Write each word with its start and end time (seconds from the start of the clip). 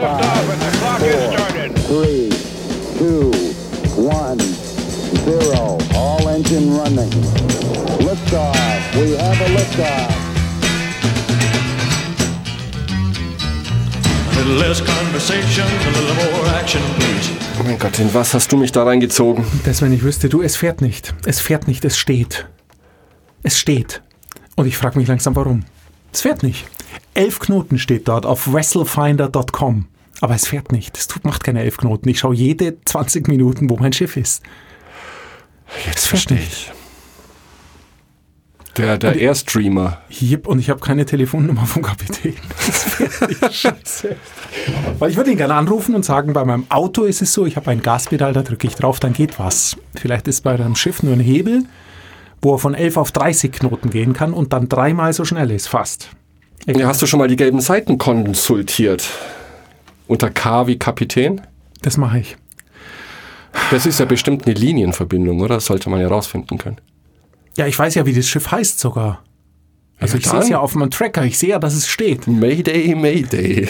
Has 0.00 1.34
started. 1.34 1.74
three, 1.88 2.30
two, 2.98 3.32
one, 4.00 4.38
zero. 4.38 5.78
All 5.96 6.28
engine 6.28 6.72
running. 6.72 7.10
Liftoff. 7.98 8.94
We 8.94 9.16
have 9.16 9.40
a 9.40 9.48
liftoff. 9.56 10.14
Little 14.36 14.54
less 14.54 14.80
conversation, 14.80 15.66
little 15.92 16.14
more 16.14 16.46
action, 16.54 16.80
please. 17.00 17.30
Oh 17.58 17.64
mein 17.64 17.76
Gott, 17.78 17.98
in 17.98 18.14
was 18.14 18.34
hast 18.34 18.52
du 18.52 18.56
mich 18.56 18.70
da 18.70 18.84
reingezogen? 18.84 19.44
Das, 19.64 19.82
wenn 19.82 19.92
ich 19.92 20.04
wüsste, 20.04 20.28
du, 20.28 20.42
es 20.42 20.54
fährt 20.54 20.80
nicht. 20.80 21.12
Es 21.26 21.40
fährt 21.40 21.66
nicht, 21.66 21.84
es 21.84 21.98
steht. 21.98 22.46
Es 23.42 23.58
steht. 23.58 24.00
Und 24.54 24.66
ich 24.68 24.76
frage 24.76 24.96
mich 24.96 25.08
langsam, 25.08 25.34
warum. 25.34 25.64
Es 26.12 26.20
fährt 26.20 26.44
nicht. 26.44 26.66
Elf 27.18 27.40
Knoten 27.40 27.80
steht 27.80 28.06
dort 28.06 28.26
auf 28.26 28.52
wrestlefinder.com. 28.52 29.86
Aber 30.20 30.34
es 30.36 30.46
fährt 30.46 30.70
nicht. 30.70 30.96
Es 30.96 31.08
tut, 31.08 31.24
macht 31.24 31.42
keine 31.42 31.62
elf 31.64 31.76
Knoten. 31.76 32.08
Ich 32.08 32.20
schaue 32.20 32.36
jede 32.36 32.76
20 32.84 33.26
Minuten, 33.26 33.68
wo 33.68 33.76
mein 33.76 33.92
Schiff 33.92 34.16
ist. 34.16 34.44
Jetzt 35.84 36.06
verstehe 36.06 36.38
ich. 36.38 36.70
Der, 38.76 38.98
der 38.98 39.16
Airstreamer. 39.16 40.00
Yep, 40.22 40.46
und 40.46 40.60
ich 40.60 40.70
habe 40.70 40.78
keine 40.78 41.04
Telefonnummer 41.06 41.66
vom 41.66 41.82
Kapitän. 41.82 42.36
Das 42.66 43.00
nicht. 43.28 43.54
Scheiße. 43.54 44.16
Weil 45.00 45.10
ich 45.10 45.16
würde 45.16 45.32
ihn 45.32 45.36
gerne 45.36 45.54
anrufen 45.54 45.96
und 45.96 46.04
sagen, 46.04 46.32
bei 46.32 46.44
meinem 46.44 46.70
Auto 46.70 47.02
ist 47.02 47.20
es 47.20 47.32
so, 47.32 47.46
ich 47.46 47.56
habe 47.56 47.72
ein 47.72 47.82
Gaspedal, 47.82 48.32
da 48.32 48.42
drücke 48.42 48.68
ich 48.68 48.76
drauf, 48.76 49.00
dann 49.00 49.12
geht 49.12 49.40
was. 49.40 49.76
Vielleicht 49.96 50.28
ist 50.28 50.42
bei 50.42 50.54
einem 50.54 50.76
Schiff 50.76 51.02
nur 51.02 51.14
ein 51.14 51.20
Hebel, 51.20 51.64
wo 52.40 52.54
er 52.54 52.58
von 52.60 52.74
11 52.74 52.96
auf 52.96 53.10
30 53.10 53.50
Knoten 53.50 53.90
gehen 53.90 54.12
kann 54.12 54.32
und 54.32 54.52
dann 54.52 54.68
dreimal 54.68 55.12
so 55.12 55.24
schnell 55.24 55.50
ist, 55.50 55.66
fast. 55.66 56.10
Ja, 56.66 56.86
hast 56.86 57.00
du 57.00 57.06
schon 57.06 57.18
mal 57.18 57.28
die 57.28 57.36
gelben 57.36 57.60
Seiten 57.60 57.98
konsultiert? 57.98 59.08
Unter 60.06 60.30
K 60.30 60.66
wie 60.66 60.78
Kapitän? 60.78 61.40
Das 61.82 61.96
mache 61.96 62.18
ich. 62.20 62.36
Das 63.70 63.86
ist 63.86 64.00
ja 64.00 64.04
bestimmt 64.06 64.46
eine 64.46 64.54
Linienverbindung, 64.54 65.40
oder? 65.40 65.56
Das 65.56 65.66
sollte 65.66 65.90
man 65.90 66.00
ja 66.00 66.08
rausfinden 66.08 66.58
können. 66.58 66.80
Ja, 67.56 67.66
ich 67.66 67.78
weiß 67.78 67.94
ja, 67.94 68.06
wie 68.06 68.12
das 68.12 68.28
Schiff 68.28 68.50
heißt 68.50 68.78
sogar. 68.78 69.24
Also 69.98 70.14
Ja, 70.14 70.20
ich 70.20 70.26
sehe 70.28 70.40
es 70.40 70.48
ja 70.48 70.58
auf 70.60 70.74
meinem 70.74 70.90
Tracker, 70.90 71.24
ich 71.24 71.38
sehe 71.38 71.50
ja, 71.50 71.58
dass 71.58 71.74
es 71.74 71.88
steht. 71.88 72.26
Mayday, 72.26 72.94
Mayday. 72.94 73.68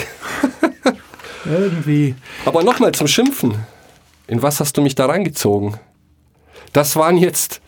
Irgendwie. 1.45 2.15
Aber 2.45 2.63
nochmal 2.63 2.91
zum 2.91 3.07
Schimpfen. 3.07 3.55
In 4.27 4.41
was 4.41 4.59
hast 4.59 4.77
du 4.77 4.81
mich 4.81 4.93
da 4.95 5.07
reingezogen? 5.07 5.77
Das 6.73 6.95
waren 6.95 7.17
jetzt 7.17 7.61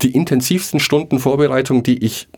die 0.00 0.12
intensivsten 0.12 0.78
Stunden 0.78 1.18
Vorbereitung, 1.18 1.82
die 1.82 2.04
ich 2.04 2.28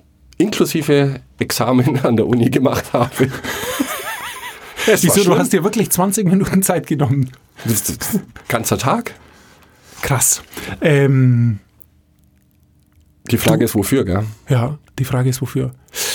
inklusive 0.41 1.21
Examen 1.39 1.99
an 2.05 2.17
der 2.17 2.27
Uni 2.27 2.51
gemacht 2.51 2.93
habe. 2.93 3.31
Wieso, 4.87 5.23
du 5.25 5.37
hast 5.39 5.53
dir 5.53 5.63
wirklich 5.63 5.91
20 5.91 6.27
Minuten 6.27 6.63
Zeit 6.63 6.87
genommen? 6.87 7.31
Das- 7.65 7.85
das- 7.85 8.19
Ganzer 8.49 8.79
Tag? 8.79 9.15
Krass. 10.03 10.43
Ähm, 10.81 11.59
Die 13.31 13.37
Frage 13.37 13.65
ist, 13.65 13.75
wofür, 13.75 14.05
gell? 14.05 14.25
Ja, 14.49 14.79
die 14.99 15.05
Frage 15.05 15.29
ist 15.31 15.41
wofür. 15.43 15.73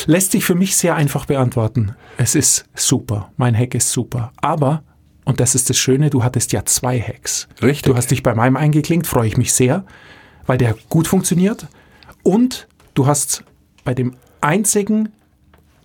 Lässt 0.08 0.32
sich 0.32 0.44
für 0.44 0.56
mich 0.56 0.76
sehr 0.76 0.96
einfach 0.96 1.26
beantworten. 1.26 1.96
Es 2.18 2.36
ist 2.36 2.66
super. 2.74 3.32
Mein 3.38 3.56
Hack 3.58 3.76
ist 3.76 3.92
super. 3.92 4.34
Aber, 4.42 4.84
und 5.24 5.40
das 5.40 5.56
ist 5.56 5.70
das 5.70 5.78
Schöne, 5.78 6.10
du 6.10 6.24
hattest 6.24 6.52
ja 6.52 6.66
zwei 6.66 7.00
Hacks. 7.00 7.48
Richtig. 7.62 7.84
Du 7.84 7.96
hast 7.96 8.10
dich 8.12 8.24
bei 8.24 8.34
meinem 8.34 8.58
eingeklinkt, 8.58 9.08
freue 9.08 9.28
ich 9.28 9.38
mich 9.38 9.54
sehr, 9.54 9.86
weil 10.48 10.58
der 10.58 10.76
gut 10.90 11.08
funktioniert. 11.08 11.68
Und 12.24 12.68
du 12.96 13.06
hast 13.06 13.44
bei 13.86 13.94
dem 13.94 14.16
einzigen, 14.42 15.10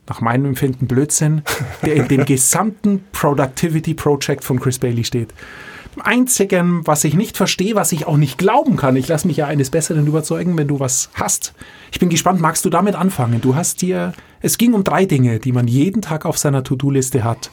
nach 0.08 0.20
meinem 0.20 0.46
Empfinden 0.46 0.88
Blödsinn, 0.88 1.42
der 1.84 1.94
in 1.94 2.08
dem 2.08 2.24
gesamten 2.24 3.04
Productivity 3.12 3.94
Project 3.94 4.42
von 4.42 4.58
Chris 4.58 4.80
Bailey 4.80 5.04
steht. 5.04 5.32
Dem 5.94 6.02
einzigen, 6.02 6.84
was 6.86 7.04
ich 7.04 7.14
nicht 7.14 7.36
verstehe, 7.36 7.76
was 7.76 7.92
ich 7.92 8.06
auch 8.06 8.16
nicht 8.16 8.36
glauben 8.36 8.76
kann. 8.76 8.96
Ich 8.96 9.06
lasse 9.06 9.26
mich 9.28 9.36
ja 9.36 9.46
eines 9.46 9.70
Besseren 9.70 10.06
überzeugen, 10.06 10.56
wenn 10.56 10.66
du 10.66 10.80
was 10.80 11.10
hast. 11.14 11.54
Ich 11.92 12.00
bin 12.00 12.08
gespannt, 12.08 12.40
magst 12.40 12.64
du 12.64 12.70
damit 12.70 12.96
anfangen? 12.96 13.40
Du 13.40 13.54
hast 13.54 13.82
dir, 13.82 14.12
es 14.40 14.58
ging 14.58 14.72
um 14.72 14.82
drei 14.82 15.04
Dinge, 15.04 15.38
die 15.38 15.52
man 15.52 15.68
jeden 15.68 16.02
Tag 16.02 16.26
auf 16.26 16.38
seiner 16.38 16.64
To-Do-Liste 16.64 17.22
hat. 17.22 17.50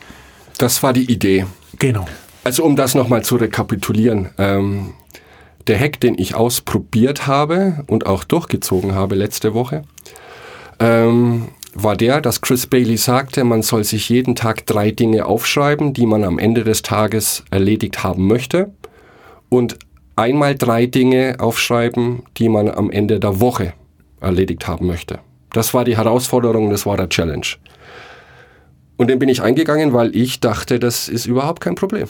Das 0.58 0.82
war 0.82 0.94
die 0.94 1.12
Idee. 1.12 1.46
Genau. 1.78 2.08
Also 2.44 2.64
um 2.64 2.76
das 2.76 2.96
nochmal 2.96 3.24
zu 3.24 3.36
rekapitulieren. 3.36 4.30
Ähm, 4.38 4.94
der 5.68 5.80
Hack, 5.80 6.00
den 6.00 6.18
ich 6.18 6.34
ausprobiert 6.34 7.28
habe 7.28 7.84
und 7.88 8.06
auch 8.06 8.24
durchgezogen 8.24 8.96
habe 8.96 9.16
letzte 9.16 9.54
Woche, 9.54 9.84
ähm, 10.80 11.50
war 11.74 11.96
der, 11.96 12.22
dass 12.22 12.42
Chris 12.42 12.66
Bailey 12.68 12.98
sagte, 12.98 13.44
man 13.44 13.62
soll 13.62 13.84
sich 13.84 14.10
jeden 14.10 14.36
Tag 14.36 14.66
drei 14.66 14.92
Dinge 14.92 15.26
aufschreiben, 15.26 15.94
die 15.94 16.06
man 16.06 16.24
am 16.24 16.40
Ende 16.40 16.64
des 16.64 16.82
Tages 16.82 17.44
erledigt 17.52 18.04
haben 18.04 18.28
möchte 18.28 18.72
und 19.50 19.78
einmal 20.16 20.56
drei 20.56 20.88
Dinge 20.88 21.36
aufschreiben, 21.40 22.24
die 22.38 22.50
man 22.50 22.70
am 22.70 22.90
Ende 22.90 23.20
der 23.20 23.40
Woche 23.40 23.74
erledigt 24.20 24.68
haben 24.68 24.88
möchte. 24.88 25.20
Das 25.54 25.74
war 25.74 25.86
die 25.86 25.98
Herausforderung, 25.98 26.70
das 26.70 26.86
war 26.86 26.98
der 26.98 27.10
Challenge. 27.10 27.46
Und 28.98 29.08
den 29.08 29.20
bin 29.20 29.30
ich 29.30 29.42
eingegangen, 29.44 29.94
weil 29.94 30.16
ich 30.16 30.40
dachte, 30.40 30.80
das 30.80 31.08
ist 31.08 31.28
überhaupt 31.28 31.62
kein 31.62 31.76
Problem. 31.76 32.08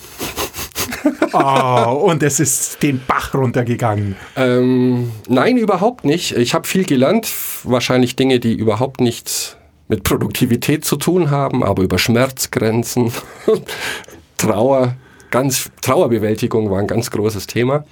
Oh, 1.33 2.09
und 2.09 2.23
es 2.23 2.39
ist 2.39 2.81
den 2.83 3.01
Bach 3.05 3.33
runtergegangen. 3.33 4.15
Ähm, 4.35 5.11
nein, 5.27 5.57
überhaupt 5.57 6.05
nicht. 6.05 6.35
Ich 6.35 6.53
habe 6.53 6.67
viel 6.67 6.85
gelernt, 6.85 7.29
wahrscheinlich 7.63 8.15
Dinge, 8.15 8.39
die 8.39 8.53
überhaupt 8.53 9.01
nichts 9.01 9.57
mit 9.87 10.03
Produktivität 10.03 10.83
zu 10.83 10.97
tun 10.97 11.31
haben, 11.31 11.63
aber 11.63 11.83
über 11.83 11.97
Schmerzgrenzen, 11.97 13.11
Trauer, 14.37 14.95
ganz 15.31 15.69
Trauerbewältigung 15.81 16.69
war 16.69 16.79
ein 16.79 16.87
ganz 16.87 17.11
großes 17.11 17.47
Thema. 17.47 17.85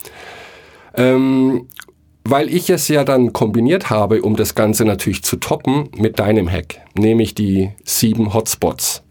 Ähm, 0.95 1.67
weil 2.27 2.50
ich 2.50 2.69
es 2.69 2.88
ja 2.88 3.03
dann 3.03 3.33
kombiniert 3.33 3.89
habe, 3.91 4.23
um 4.23 4.35
das 4.35 4.56
Ganze 4.56 4.83
natürlich 4.83 5.23
zu 5.23 5.38
toppen, 5.38 5.89
mit 5.95 6.19
deinem 6.19 6.51
Hack, 6.51 6.81
nämlich 6.97 7.35
die 7.35 7.72
sieben 7.83 8.33
Hotspots. 8.33 9.05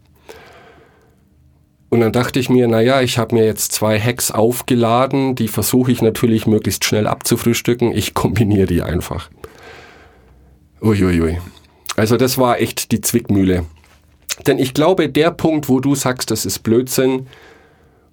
Und 1.89 1.99
dann 2.01 2.11
dachte 2.11 2.39
ich 2.39 2.49
mir, 2.49 2.67
naja, 2.67 3.01
ich 3.01 3.17
habe 3.17 3.35
mir 3.35 3.45
jetzt 3.45 3.71
zwei 3.71 3.99
Hacks 3.99 4.31
aufgeladen, 4.31 5.35
die 5.35 5.47
versuche 5.47 5.91
ich 5.91 6.01
natürlich 6.01 6.47
möglichst 6.47 6.83
schnell 6.83 7.07
abzufrühstücken. 7.07 7.91
Ich 7.91 8.13
kombiniere 8.13 8.65
die 8.65 8.81
einfach. 8.81 9.29
Uiuiui. 10.81 11.39
Also 11.95 12.17
das 12.17 12.37
war 12.37 12.59
echt 12.59 12.91
die 12.91 13.01
Zwickmühle. 13.01 13.65
Denn 14.47 14.59
ich 14.59 14.73
glaube, 14.73 15.07
der 15.09 15.31
Punkt, 15.31 15.69
wo 15.69 15.79
du 15.79 15.95
sagst, 15.95 16.29
das 16.31 16.45
ist 16.45 16.59
Blödsinn, 16.59 17.27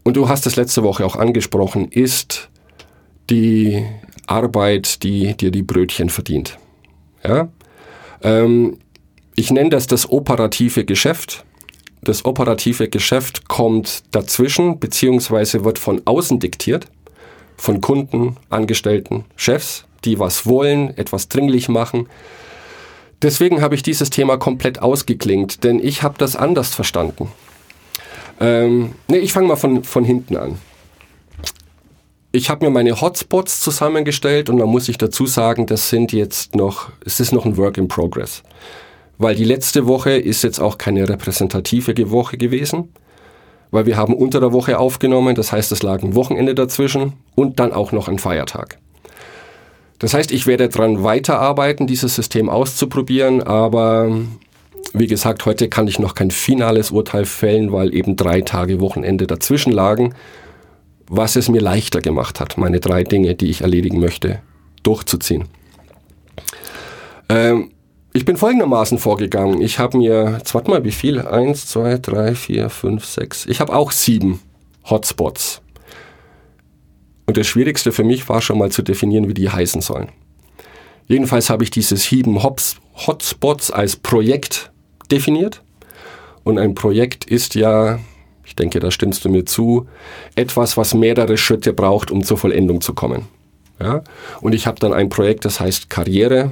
und 0.05 0.17
du 0.17 0.29
hast 0.29 0.47
es 0.47 0.57
letzte 0.57 0.83
Woche 0.83 1.07
auch 1.07 1.17
angesprochen, 1.17 1.89
ist 1.89 2.51
die 3.31 3.85
Arbeit, 4.27 5.03
die 5.03 5.37
dir 5.37 5.51
die 5.51 5.63
Brötchen 5.63 6.11
verdient. 6.11 6.59
Ja? 7.25 7.49
Ähm, 8.23 8.79
ich 9.35 9.51
nenne 9.51 9.71
das 9.71 9.87
das 9.87 10.11
operative 10.11 10.85
Geschäft. 10.85 11.45
Das 12.05 12.25
operative 12.25 12.89
Geschäft 12.89 13.49
kommt 13.49 14.03
dazwischen, 14.11 14.81
beziehungsweise 14.81 15.65
wird 15.65 15.79
von 15.79 16.03
außen 16.05 16.41
diktiert, 16.41 16.89
von 17.57 17.81
Kunden, 17.81 18.37
Angestellten, 18.51 19.25
Chefs, 19.37 19.85
die 20.05 20.19
was 20.19 20.45
wollen, 20.45 20.97
etwas 20.99 21.29
dringlich 21.29 21.69
machen. 21.69 22.09
Deswegen 23.23 23.63
habe 23.63 23.77
ich 23.77 23.85
dieses 23.85 24.11
Thema 24.11 24.37
komplett 24.37 24.83
ausgeklingt, 24.83 25.63
denn 25.63 25.79
ich 25.79 26.03
habe 26.03 26.19
das 26.19 26.35
anders 26.35 26.75
verstanden. 26.75 27.29
Ähm, 28.41 28.95
nee, 29.07 29.19
ich 29.19 29.33
fange 29.33 29.47
mal 29.47 29.57
von, 29.57 29.85
von 29.85 30.05
hinten 30.05 30.37
an. 30.37 30.59
Ich 32.33 32.51
habe 32.51 32.65
mir 32.65 32.73
meine 32.73 33.01
Hotspots 33.01 33.61
zusammengestellt 33.61 34.51
und 34.51 34.59
da 34.59 34.67
muss 34.67 34.89
ich 34.89 34.99
dazu 34.99 35.27
sagen, 35.27 35.67
das 35.67 35.89
sind 35.89 36.13
jetzt 36.13 36.57
noch, 36.57 36.91
es 37.05 37.21
ist 37.21 37.31
noch 37.31 37.45
ein 37.45 37.57
Work 37.57 37.77
in 37.79 37.87
Progress. 37.87 38.43
Weil 39.19 39.35
die 39.35 39.45
letzte 39.45 39.87
Woche 39.87 40.13
ist 40.13 40.43
jetzt 40.43 40.59
auch 40.59 40.79
keine 40.79 41.09
repräsentative 41.09 42.11
Woche 42.11 42.37
gewesen, 42.37 42.93
weil 43.71 43.87
wir 43.87 43.97
haben 43.97 44.15
unter 44.15 44.41
der 44.41 44.53
Woche 44.53 44.79
aufgenommen, 44.79 45.35
das 45.35 45.53
heißt, 45.53 45.73
es 45.73 45.83
lag 45.83 46.03
ein 46.03 46.15
Wochenende 46.15 46.55
dazwischen 46.55 47.15
und 47.35 47.59
dann 47.59 47.73
auch 47.73 47.93
noch 47.93 48.09
ein 48.09 48.19
Feiertag. 48.19 48.79
Das 49.99 50.15
heißt, 50.15 50.33
ich 50.33 50.47
werde 50.47 50.69
daran 50.69 51.05
weiterarbeiten, 51.05 51.87
dieses 51.87 52.15
System 52.15 52.49
auszuprobieren, 52.49 53.43
aber 53.43 54.11
wie 54.93 55.07
gesagt, 55.07 55.47
heute 55.47 55.69
kann 55.69 55.89
ich 55.89 55.99
noch 55.99 56.15
kein 56.15 56.31
finales 56.31 56.91
Urteil 56.91 57.25
fällen, 57.25 57.73
weil 57.73 57.95
eben 57.95 58.17
drei 58.17 58.43
Tage 58.43 58.81
Wochenende 58.81 59.27
dazwischen 59.27 59.73
lagen, 59.73 60.15
was 61.09 61.37
es 61.37 61.49
mir 61.49 61.61
leichter 61.61 62.01
gemacht 62.01 62.41
hat, 62.41 62.59
meine 62.59 62.81
drei 62.81 63.05
Dinge, 63.05 63.35
die 63.35 63.49
ich 63.49 63.63
erledigen 63.63 64.01
möchte, 64.01 64.41
durchzuziehen. 64.83 65.45
Ähm, 67.29 67.71
ich 68.15 68.25
bin 68.25 68.37
folgendermaßen 68.37 68.99
vorgegangen. 68.99 69.61
Ich 69.63 69.79
habe 69.79 69.99
mir, 69.99 70.37
jetzt 70.39 70.55
warte 70.55 70.71
mal, 70.71 70.85
wie 70.85 70.93
viel? 70.93 71.21
Eins, 71.21 71.67
zwei, 71.67 71.99
drei, 71.99 72.35
vier, 72.35 72.69
fünf, 72.69 73.05
sechs. 73.05 73.47
Ich 73.47 73.61
habe 73.61 73.75
auch 73.75 73.91
sieben 73.91 74.41
Hotspots. 74.89 75.63
Und 77.27 77.37
das 77.37 77.47
Schwierigste 77.47 77.93
für 77.93 78.05
mich 78.05 78.29
war 78.29 78.43
schon 78.43 78.59
mal 78.59 78.71
zu 78.71 78.83
definieren, 78.83 79.29
wie 79.29 79.35
die 79.35 79.49
heißen 79.49 79.81
sollen. 79.81 80.09
Jedenfalls 81.07 81.51
habe 81.51 81.65
ich 81.65 81.71
diese 81.71 81.97
sieben 81.97 82.43
Hotspots 82.43 83.71
als 83.71 83.97
Projekt 83.97 84.71
definiert 85.11 85.63
Und 86.45 86.59
ein 86.59 86.75
Projekt 86.75 87.25
ist 87.25 87.55
ja, 87.55 87.99
ich 88.45 88.57
denke, 88.57 88.81
da 88.81 88.91
stimmst 88.91 89.25
du 89.25 89.29
mir 89.29 89.45
zu, 89.45 89.87
etwas, 90.35 90.77
was 90.77 90.95
mehrere 90.95 91.37
Schritte 91.37 91.73
braucht, 91.73 92.11
um 92.11 92.25
zur 92.25 92.37
Vollendung 92.37 92.81
zu 92.81 92.95
kommen. 92.95 93.27
Ja? 93.81 94.03
Und 94.41 94.55
ich 94.55 94.67
habe 94.67 94.81
dann 94.81 94.93
ein 94.93 95.09
Projekt, 95.09 95.45
das 95.45 95.61
heißt 95.61 95.89
Karriere, 95.89 96.51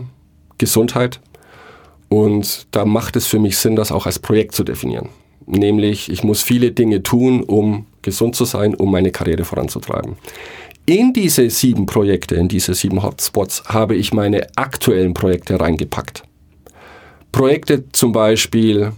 Gesundheit. 0.59 1.21
Und 2.11 2.67
da 2.73 2.85
macht 2.85 3.15
es 3.17 3.27
für 3.27 3.39
mich 3.39 3.57
Sinn, 3.57 3.77
das 3.77 3.93
auch 3.93 4.05
als 4.05 4.19
Projekt 4.19 4.55
zu 4.55 4.65
definieren. 4.65 5.09
Nämlich, 5.47 6.11
ich 6.11 6.23
muss 6.25 6.43
viele 6.43 6.73
Dinge 6.73 7.03
tun, 7.03 7.43
um 7.43 7.87
gesund 8.03 8.35
zu 8.37 8.45
sein, 8.45 8.75
um 8.75 8.91
meine 8.91 9.11
Karriere 9.13 9.45
voranzutreiben. 9.45 10.17
In 10.87 11.13
diese 11.13 11.49
sieben 11.51 11.87
Projekte, 11.87 12.35
in 12.35 12.49
diese 12.49 12.75
sieben 12.75 13.03
Hotspots 13.03 13.63
habe 13.67 13.95
ich 13.95 14.13
meine 14.13 14.47
aktuellen 14.57 15.15
Projekte 15.15 15.61
reingepackt. 15.61 16.25
Projekte 17.31 17.85
zum 17.93 18.11
Beispiel, 18.13 18.93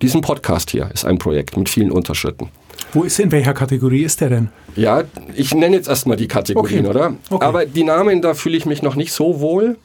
diesen 0.00 0.22
Podcast 0.22 0.70
hier 0.70 0.90
ist 0.92 1.04
ein 1.04 1.18
Projekt 1.18 1.56
mit 1.56 1.68
vielen 1.68 1.92
Unterschritten. 1.92 2.48
Wo 2.92 3.04
ist 3.04 3.20
in 3.20 3.30
welcher 3.30 3.54
Kategorie 3.54 4.02
ist 4.02 4.20
der 4.20 4.28
denn? 4.30 4.48
Ja, 4.74 5.04
ich 5.36 5.54
nenne 5.54 5.76
jetzt 5.76 5.88
erstmal 5.88 6.16
die 6.16 6.26
Kategorien, 6.26 6.80
Okay. 6.86 6.88
oder? 6.90 7.14
Okay. 7.30 7.44
Aber 7.44 7.64
die 7.64 7.84
Namen, 7.84 8.20
da 8.20 8.34
fühle 8.34 8.56
ich 8.56 8.66
mich 8.66 8.82
noch 8.82 8.96
nicht 8.96 9.12
so 9.12 9.40
wohl. 9.40 9.76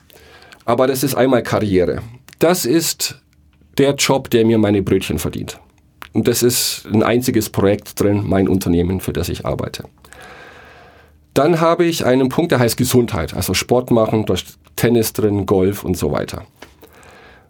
Aber 0.68 0.86
das 0.86 1.02
ist 1.02 1.16
einmal 1.16 1.44
Karriere. 1.44 2.02
Das 2.40 2.66
ist 2.66 3.22
der 3.78 3.96
Job, 3.96 4.30
der 4.30 4.46
mir 4.46 4.58
meine 4.58 4.82
Brötchen 4.82 5.18
verdient. 5.18 5.62
Und 6.12 6.28
das 6.28 6.44
ist 6.44 6.86
ein 6.92 7.04
einziges 7.04 7.50
Projekt 7.50 7.98
drin, 8.02 8.24
mein 8.26 8.50
Unternehmen, 8.50 9.00
für 9.00 9.14
das 9.14 9.30
ich 9.30 9.46
arbeite. 9.46 9.86
Dann 11.34 11.62
habe 11.62 11.86
ich 11.86 12.06
einen 12.06 12.28
Punkt, 12.28 12.52
der 12.52 12.60
heißt 12.60 12.76
Gesundheit, 12.76 13.34
also 13.34 13.54
Sport 13.54 13.92
machen, 13.92 14.26
da 14.26 14.36
Tennis 14.76 15.14
drin, 15.14 15.46
Golf 15.46 15.86
und 15.86 15.96
so 15.96 16.12
weiter. 16.12 16.46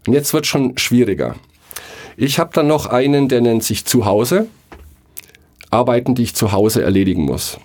Und 0.06 0.14
jetzt 0.14 0.32
wird 0.36 0.46
schon 0.46 0.78
schwieriger. 0.78 1.36
Ich 2.18 2.38
habe 2.38 2.52
dann 2.54 2.68
noch 2.68 2.86
einen, 2.86 3.30
der 3.30 3.42
nennt 3.42 3.64
sich 3.64 3.86
Zuhause. 3.86 4.46
Arbeiten, 5.72 6.14
die 6.14 6.24
ich 6.24 6.36
zu 6.36 6.52
Hause 6.52 6.84
erledigen 6.84 7.24
muss. 7.24 7.58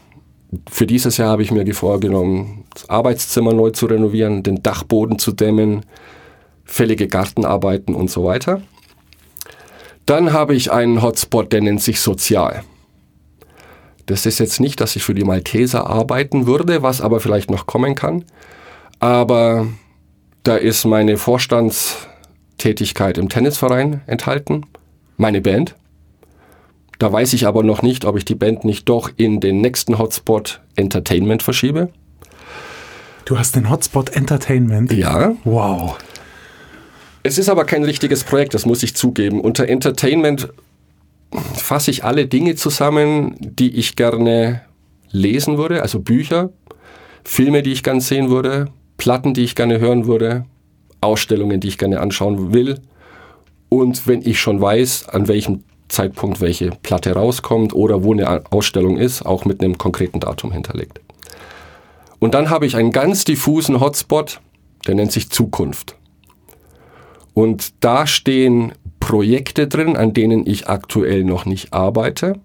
Für 0.71 0.87
dieses 0.87 1.19
Jahr 1.19 1.29
habe 1.29 1.43
ich 1.43 1.51
mir 1.51 1.75
vorgenommen, 1.75 2.62
das 2.75 2.89
Arbeitszimmer 2.89 3.53
neu 3.53 3.71
zu 3.71 3.87
renovieren, 3.87 4.43
den 4.43 4.63
Dachboden 4.63 5.19
zu 5.19 5.33
dämmen, 5.33 5.85
fällige 6.65 7.09
Gartenarbeiten 7.09 7.95
und 7.95 8.11
so 8.11 8.25
weiter. 8.25 8.63
Dann 10.07 10.33
habe 10.33 10.55
ich 10.55 10.73
einen 10.73 11.03
Hotspot, 11.03 11.53
der 11.53 11.61
nennt 11.61 11.83
sich 11.83 12.01
Sozial. 12.01 12.65
Das 14.07 14.27
ist 14.27 14.41
jetzt 14.41 14.61
nicht, 14.61 14.81
dass 14.81 14.97
ich 14.97 15.05
für 15.05 15.15
die 15.15 15.25
Malteser 15.25 15.87
arbeiten 15.87 16.47
würde, 16.47 16.83
was 16.83 17.01
aber 17.01 17.21
vielleicht 17.21 17.51
noch 17.51 17.67
kommen 17.67 17.95
kann. 17.95 18.25
Aber 18.99 19.69
da 20.43 20.57
ist 20.57 20.85
meine 20.85 21.17
Vorstandstätigkeit 21.19 23.17
im 23.17 23.29
Tennisverein 23.29 24.01
enthalten, 24.07 24.67
meine 25.17 25.41
Band. 25.41 25.77
Da 26.99 27.13
weiß 27.13 27.33
ich 27.33 27.47
aber 27.47 27.63
noch 27.63 27.83
nicht, 27.83 28.05
ob 28.05 28.17
ich 28.17 28.25
die 28.25 28.35
Band 28.35 28.65
nicht 28.65 28.89
doch 28.89 29.11
in 29.17 29.41
den 29.41 29.61
nächsten 29.61 29.99
Hotspot 29.99 30.61
Entertainment 30.75 31.43
verschiebe. 31.43 31.91
Du 33.25 33.39
hast 33.39 33.57
den 33.57 33.71
Hotspot 33.71 34.11
Entertainment. 34.11 34.93
Ja. 34.93 35.35
Wow. 35.45 35.97
Es 37.23 37.39
ist 37.39 37.49
aber 37.49 37.65
kein 37.65 37.85
richtiges 37.85 38.25
Projekt, 38.25 38.55
das 38.55 38.67
muss 38.67 38.83
ich 38.83 38.97
zugeben. 38.97 39.41
Unter 39.41 39.69
Entertainment 39.69 40.49
fasse 41.55 41.91
ich 41.91 42.05
alle 42.05 42.27
Dinge 42.27 42.57
zusammen, 42.57 43.37
die 43.39 43.77
ich 43.77 43.97
gerne 43.97 44.63
lesen 45.11 45.57
würde, 45.57 45.83
also 45.83 46.01
Bücher, 46.01 46.51
Filme, 47.25 47.63
die 47.63 47.73
ich 47.73 47.83
gerne 47.83 48.01
sehen 48.01 48.29
würde, 48.29 48.67
Platten, 48.97 49.35
die 49.35 49.45
ich 49.45 49.55
gerne 49.55 49.79
hören 49.79 50.07
würde, 50.07 50.45
Ausstellungen, 51.01 51.61
die 51.61 51.69
ich 51.69 51.79
gerne 51.79 52.01
anschauen 52.01 52.53
will. 52.53 52.81
Und 53.69 54.07
wenn 54.07 54.23
ich 54.23 54.41
schon 54.41 54.61
weiß, 54.61 55.09
an 55.09 55.29
welchem 55.29 55.65
Zeitpunkt 55.89 56.41
welche 56.41 56.71
Platte 56.83 57.13
rauskommt 57.13 57.75
oder 57.75 58.03
wo 58.03 58.13
eine 58.13 58.43
Ausstellung 58.51 58.97
ist, 58.97 59.25
auch 59.25 59.45
mit 59.45 59.61
einem 59.61 59.79
konkreten 59.79 60.21
Datum 60.21 60.53
hinterlegt. 60.53 61.01
Und 62.23 62.35
dann 62.35 62.51
habe 62.51 62.67
ich 62.67 62.77
einen 62.77 62.93
ganz 62.93 63.25
diffusen 63.25 63.81
Hotspot, 63.81 64.41
der 64.87 64.95
nennt 64.95 65.11
sich 65.11 65.31
Zukunft. 65.31 65.97
Und 67.35 67.75
da 67.81 68.07
stehen 68.07 68.75
Projekte 69.01 69.67
drin, 69.67 69.97
an 69.97 70.15
denen 70.15 70.47
ich 70.47 70.69
aktuell 70.69 71.25
noch 71.25 71.47
nicht 71.47 71.73
arbeite, 71.73 72.39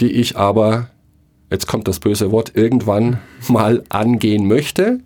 die 0.00 0.10
ich 0.10 0.36
aber, 0.36 0.90
jetzt 1.52 1.68
kommt 1.68 1.86
das 1.86 2.00
böse 2.00 2.32
Wort, 2.32 2.56
irgendwann 2.56 3.20
mal 3.46 3.84
angehen 3.90 4.48
möchte, 4.48 4.98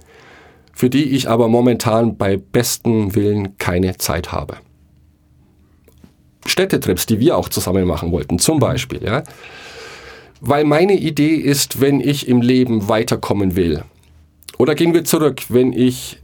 für 0.73 0.89
die 0.89 1.11
ich 1.11 1.29
aber 1.29 1.49
momentan 1.49 2.17
bei 2.17 2.39
bestem 2.39 3.15
Willen 3.15 3.59
keine 3.59 3.99
Zeit 3.99 4.33
habe. 4.33 4.57
Städtetrips, 6.47 7.05
die 7.05 7.21
wir 7.21 7.37
auch 7.37 7.51
zusammen 7.51 7.87
machen 7.87 8.13
wollten, 8.13 8.39
zum 8.39 8.61
Beispiel, 8.61 9.05
ja. 9.05 9.25
Weil 10.47 10.65
meine 10.65 10.93
Idee 10.93 11.37
ist, 11.37 11.81
wenn 11.81 12.01
ich 12.01 12.29
im 12.29 12.43
Leben 12.43 12.87
weiterkommen 12.87 13.57
will, 13.57 13.83
oder 14.59 14.75
gehen 14.75 14.93
wir 14.93 15.05
zurück, 15.05 15.41
wenn 15.49 15.73
ich 15.73 16.19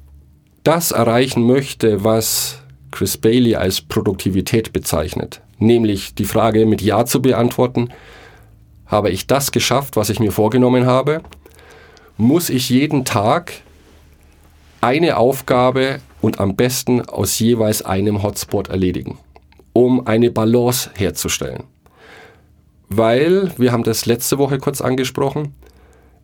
das 0.62 0.90
erreichen 0.90 1.46
möchte, 1.46 2.05
was 2.05 2.58
Chris 2.90 3.17
Bailey 3.17 3.55
als 3.55 3.81
Produktivität 3.81 4.75
bezeichnet, 4.75 5.40
nämlich 5.58 6.14
die 6.14 6.26
Frage 6.26 6.67
mit 6.67 6.82
Ja 6.82 7.06
zu 7.06 7.22
beantworten, 7.22 7.88
habe 8.84 9.08
ich 9.08 9.26
das 9.26 9.52
geschafft, 9.52 9.96
was 9.96 10.11
ich 10.11 10.20
mir 10.20 10.32
vorgenommen 10.32 10.84
habe, 10.84 11.22
muss 12.19 12.50
ich 12.50 12.69
jeden 12.69 13.06
Tag 13.06 13.55
eine 14.82 15.17
Aufgabe 15.17 16.00
und 16.20 16.40
am 16.40 16.56
besten 16.56 17.00
aus 17.08 17.38
jeweils 17.38 17.81
einem 17.81 18.22
Hotspot 18.22 18.69
erledigen, 18.69 19.17
um 19.72 20.06
eine 20.06 20.31
Balance 20.31 20.90
herzustellen. 20.94 21.62
Weil, 22.93 23.53
wir 23.57 23.71
haben 23.71 23.85
das 23.85 24.05
letzte 24.05 24.39
Woche 24.39 24.59
kurz 24.59 24.81
angesprochen, 24.81 25.55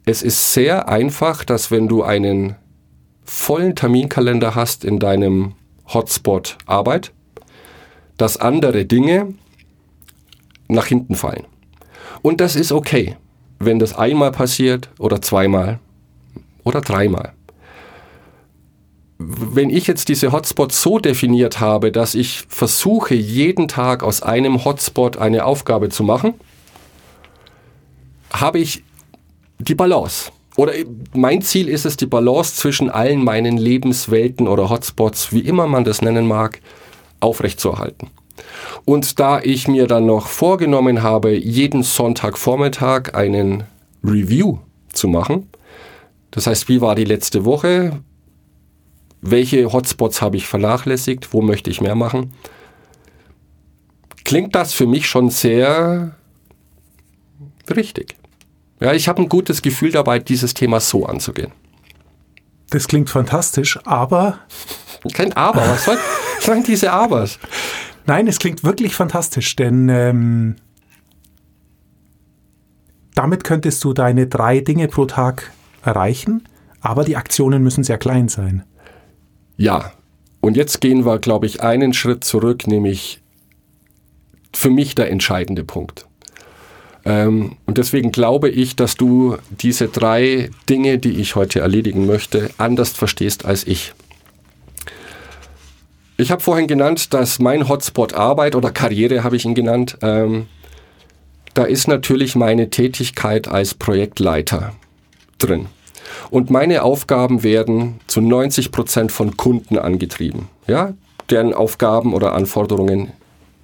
es 0.05 0.23
ist 0.23 0.53
sehr 0.53 0.89
einfach, 0.89 1.45
dass 1.45 1.71
wenn 1.71 1.89
du 1.89 2.03
einen 2.03 2.57
vollen 3.25 3.77
Terminkalender 3.77 4.55
hast 4.55 4.85
in 4.85 4.99
deinem 4.99 5.55
Hotspot 5.93 6.59
Arbeit, 6.67 7.13
dass 8.17 8.37
andere 8.37 8.85
Dinge 8.85 9.35
nach 10.69 10.87
hinten 10.87 11.15
fallen. 11.15 11.45
Und 12.23 12.41
das 12.41 12.57
ist 12.57 12.73
okay, 12.73 13.17
wenn 13.59 13.79
das 13.79 13.97
einmal 13.97 14.33
passiert 14.33 14.91
oder 14.99 15.23
zweimal 15.23 15.79
oder 16.65 16.81
dreimal. 16.81 17.33
Wenn 19.19 19.71
ich 19.71 19.87
jetzt 19.87 20.09
diese 20.09 20.33
Hotspots 20.33 20.83
so 20.83 20.99
definiert 20.99 21.61
habe, 21.61 21.91
dass 21.93 22.15
ich 22.15 22.45
versuche, 22.49 23.15
jeden 23.15 23.69
Tag 23.69 24.03
aus 24.03 24.23
einem 24.23 24.65
Hotspot 24.65 25.17
eine 25.17 25.45
Aufgabe 25.45 25.89
zu 25.89 26.03
machen, 26.03 26.35
habe 28.33 28.59
ich 28.59 28.83
die 29.59 29.75
Balance. 29.75 30.31
Oder 30.56 30.73
mein 31.13 31.43
Ziel 31.43 31.69
ist 31.69 31.85
es, 31.85 31.97
die 31.97 32.06
Balance 32.06 32.56
zwischen 32.56 32.89
allen 32.89 33.23
meinen 33.23 33.59
Lebenswelten 33.59 34.49
oder 34.49 34.71
Hotspots, 34.71 35.33
wie 35.33 35.41
immer 35.41 35.67
man 35.67 35.85
das 35.85 36.01
nennen 36.01 36.27
mag, 36.27 36.61
aufrechtzuerhalten. 37.21 38.11
Und 38.85 39.19
da 39.19 39.41
ich 39.41 39.69
mir 39.69 39.87
dann 39.87 40.06
noch 40.06 40.27
vorgenommen 40.27 41.03
habe, 41.03 41.37
jeden 41.37 41.83
Sonntagvormittag 41.83 43.15
einen 43.15 43.65
Review 44.03 44.59
zu 44.93 45.09
machen, 45.09 45.49
das 46.31 46.47
heißt, 46.47 46.69
wie 46.69 46.81
war 46.81 46.95
die 46.95 47.05
letzte 47.05 47.45
Woche, 47.45 48.03
welche 49.21 49.73
Hotspots 49.73 50.23
habe 50.23 50.37
ich 50.37 50.47
vernachlässigt, 50.47 51.33
wo 51.33 51.43
möchte 51.43 51.71
ich 51.71 51.81
mehr 51.81 51.95
machen, 51.95 52.33
klingt 54.25 54.55
das 54.55 54.73
für 54.73 54.87
mich 54.87 55.06
schon 55.06 55.31
sehr 55.31 56.15
richtig. 57.75 58.17
Ja, 58.81 58.93
ich 58.93 59.08
habe 59.08 59.23
ein 59.23 59.29
gutes 59.29 59.63
Gefühl 59.63 59.91
dabei, 59.91 60.19
dieses 60.19 60.55
Thema 60.55 60.81
so 60.81 61.06
anzugehen. 61.06 61.53
Das 62.70 62.89
klingt 62.89 63.08
fantastisch, 63.11 63.79
aber 63.85 64.41
Kein 65.13 65.32
Aber, 65.35 65.61
was 65.61 65.85
soll 65.85 65.99
sollen 66.41 66.65
diese 66.65 66.93
Abers? 66.93 67.39
nein, 68.06 68.27
es 68.27 68.39
klingt 68.39 68.65
wirklich 68.65 68.94
fantastisch, 68.94 69.56
denn 69.56 69.89
ähm, 69.89 70.56
damit 73.15 73.44
könntest 73.44 73.82
du 73.85 73.93
deine 73.93 74.27
drei 74.27 74.61
Dinge 74.61 74.89
pro 74.89 75.06
Tag 75.06 75.53
erreichen, 75.82 76.46
aber 76.81 77.05
die 77.05 77.17
Aktionen 77.17 77.63
müssen 77.63 77.82
sehr 77.82 77.99
klein 77.99 78.29
sein. 78.29 78.65
Ja, 79.56 79.93
und 80.41 80.56
jetzt 80.56 80.81
gehen 80.81 81.06
wir, 81.06 81.19
glaube 81.19 81.46
ich, 81.46 81.63
einen 81.63 81.94
Schritt 81.94 82.25
zurück, 82.25 82.67
nämlich 82.67 83.23
für 84.53 84.70
mich 84.70 84.94
der 84.94 85.11
entscheidende 85.11 85.65
Punkt. 85.65 86.06
Ähm, 87.06 87.53
und 87.67 87.79
deswegen 87.79 88.10
glaube 88.10 88.51
ich, 88.51 88.75
dass 88.75 88.96
du 88.96 89.36
diese 89.48 89.86
drei 89.86 90.51
Dinge, 90.69 90.98
die 90.98 91.20
ich 91.20 91.36
heute 91.36 91.60
erledigen 91.60 92.05
möchte, 92.05 92.51
anders 92.58 92.91
verstehst 92.91 93.44
als 93.44 93.67
ich. 93.67 93.94
Ich 96.19 96.31
habe 96.32 96.43
vorhin 96.43 96.67
genannt, 96.67 97.15
dass 97.15 97.39
mein 97.39 97.69
Hotspot 97.69 98.15
Arbeit 98.15 98.56
oder 98.56 98.72
Karriere 98.72 99.22
habe 99.22 99.36
ich 99.36 99.44
ihn 99.44 99.55
genannt. 99.55 99.98
Ähm, 100.03 100.46
da 101.55 101.65
ist 101.65 101.89
natürlich 101.89 102.34
meine 102.34 102.70
Tätigkeit 102.70 103.48
als 103.48 103.75
Projektleiter 103.75 104.72
drin. 105.39 105.67
Und 106.31 106.51
meine 106.51 106.82
Aufgaben 106.82 107.43
werden 107.43 108.01
zu 108.06 108.20
90 108.20 108.72
Prozent 108.72 109.13
von 109.13 109.36
Kunden 109.36 109.79
angetrieben. 109.79 110.48
Ja, 110.67 110.94
deren 111.31 111.55
Aufgaben 111.55 112.15
oder 112.15 112.32
Anforderungen 112.32 113.13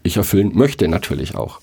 ich 0.02 0.16
erfüllen 0.16 0.52
möchte 0.54 0.88
natürlich 0.88 1.34
auch. 1.37 1.61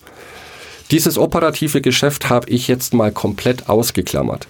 Dieses 0.91 1.17
operative 1.17 1.81
Geschäft 1.81 2.29
habe 2.29 2.49
ich 2.49 2.67
jetzt 2.67 2.93
mal 2.93 3.11
komplett 3.11 3.69
ausgeklammert. 3.69 4.47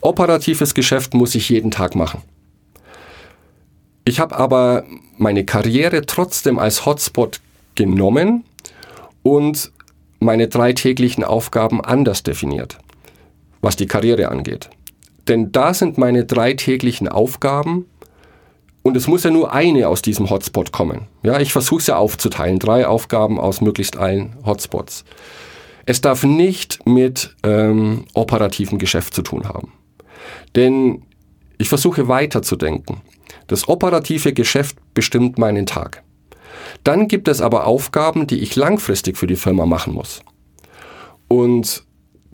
Operatives 0.00 0.74
Geschäft 0.74 1.12
muss 1.12 1.34
ich 1.34 1.48
jeden 1.48 1.70
Tag 1.70 1.94
machen. 1.94 2.22
Ich 4.04 4.18
habe 4.18 4.36
aber 4.36 4.84
meine 5.18 5.44
Karriere 5.44 6.06
trotzdem 6.06 6.58
als 6.58 6.86
Hotspot 6.86 7.40
genommen 7.74 8.44
und 9.22 9.70
meine 10.18 10.48
drei 10.48 10.72
täglichen 10.72 11.24
Aufgaben 11.24 11.84
anders 11.84 12.22
definiert, 12.22 12.78
was 13.60 13.76
die 13.76 13.86
Karriere 13.86 14.28
angeht. 14.28 14.70
Denn 15.28 15.52
da 15.52 15.74
sind 15.74 15.98
meine 15.98 16.24
drei 16.24 16.54
täglichen 16.54 17.06
Aufgaben 17.06 17.86
und 18.82 18.96
es 18.96 19.06
muss 19.06 19.22
ja 19.22 19.30
nur 19.30 19.52
eine 19.52 19.88
aus 19.88 20.02
diesem 20.02 20.30
Hotspot 20.30 20.72
kommen. 20.72 21.02
Ja, 21.22 21.38
ich 21.38 21.52
versuche 21.52 21.80
es 21.80 21.86
ja 21.86 21.96
aufzuteilen, 21.96 22.58
drei 22.58 22.86
Aufgaben 22.86 23.38
aus 23.38 23.60
möglichst 23.60 23.96
allen 23.96 24.36
Hotspots. 24.44 25.04
Es 25.86 26.00
darf 26.00 26.24
nicht 26.24 26.86
mit 26.86 27.36
ähm, 27.42 28.04
operativem 28.14 28.78
Geschäft 28.78 29.14
zu 29.14 29.22
tun 29.22 29.48
haben. 29.48 29.72
Denn 30.54 31.02
ich 31.58 31.68
versuche 31.68 32.08
weiterzudenken. 32.08 33.00
Das 33.46 33.68
operative 33.68 34.32
Geschäft 34.32 34.76
bestimmt 34.94 35.38
meinen 35.38 35.66
Tag. 35.66 36.02
Dann 36.84 37.08
gibt 37.08 37.28
es 37.28 37.40
aber 37.40 37.66
Aufgaben, 37.66 38.26
die 38.26 38.38
ich 38.38 38.56
langfristig 38.56 39.16
für 39.16 39.26
die 39.26 39.36
Firma 39.36 39.66
machen 39.66 39.94
muss. 39.94 40.22
Und 41.28 41.84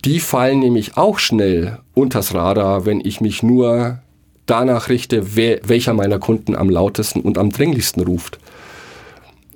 die 0.05 0.21
fallen 0.21 0.61
nämlich 0.61 0.97
auch 0.97 1.19
schnell 1.19 1.79
unters 1.95 2.35
Radar, 2.35 2.87
wenn 2.87 3.01
ich 3.01 3.21
mich 3.21 3.43
nur 3.43 4.01
danach 4.47 4.89
richte, 4.89 5.37
wer, 5.37 5.61
welcher 5.65 5.93
meiner 5.93 6.19
Kunden 6.19 6.57
am 6.57 6.71
lautesten 6.71 7.21
und 7.21 7.39
am 7.39 7.51
dringlichsten 7.51 8.03
ruft. 8.05 8.39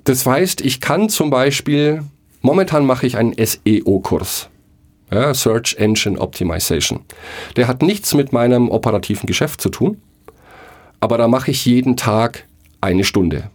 Das 0.03 0.25
heißt, 0.25 0.61
ich 0.61 0.81
kann 0.81 1.09
zum 1.09 1.29
Beispiel, 1.29 2.03
momentan 2.43 2.85
mache 2.85 3.07
ich 3.07 3.17
einen 3.17 3.33
SEO-Kurs. 3.33 4.49
Ja, 5.11 5.33
Search 5.33 5.75
Engine 5.79 6.19
Optimization. 6.19 7.01
Der 7.55 7.67
hat 7.67 7.81
nichts 7.81 8.13
mit 8.13 8.31
meinem 8.31 8.69
operativen 8.69 9.25
Geschäft 9.25 9.61
zu 9.61 9.69
tun, 9.69 10.01
aber 10.99 11.17
da 11.17 11.27
mache 11.27 11.51
ich 11.51 11.65
jeden 11.65 11.97
Tag 11.97 12.47
eine 12.81 13.03
Stunde 13.03 13.49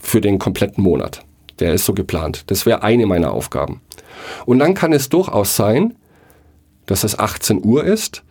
für 0.00 0.20
den 0.20 0.38
kompletten 0.38 0.82
Monat. 0.82 1.24
Der 1.60 1.74
ist 1.74 1.84
so 1.84 1.94
geplant. 1.94 2.44
Das 2.48 2.66
wäre 2.66 2.82
eine 2.82 3.06
meiner 3.06 3.32
Aufgaben. 3.32 3.80
Und 4.46 4.58
dann 4.58 4.74
kann 4.74 4.92
es 4.92 5.08
durchaus 5.08 5.56
sein, 5.56 5.94
dass 6.86 7.04
es 7.04 7.18
18 7.18 7.64
Uhr 7.64 7.84
ist 7.84 8.22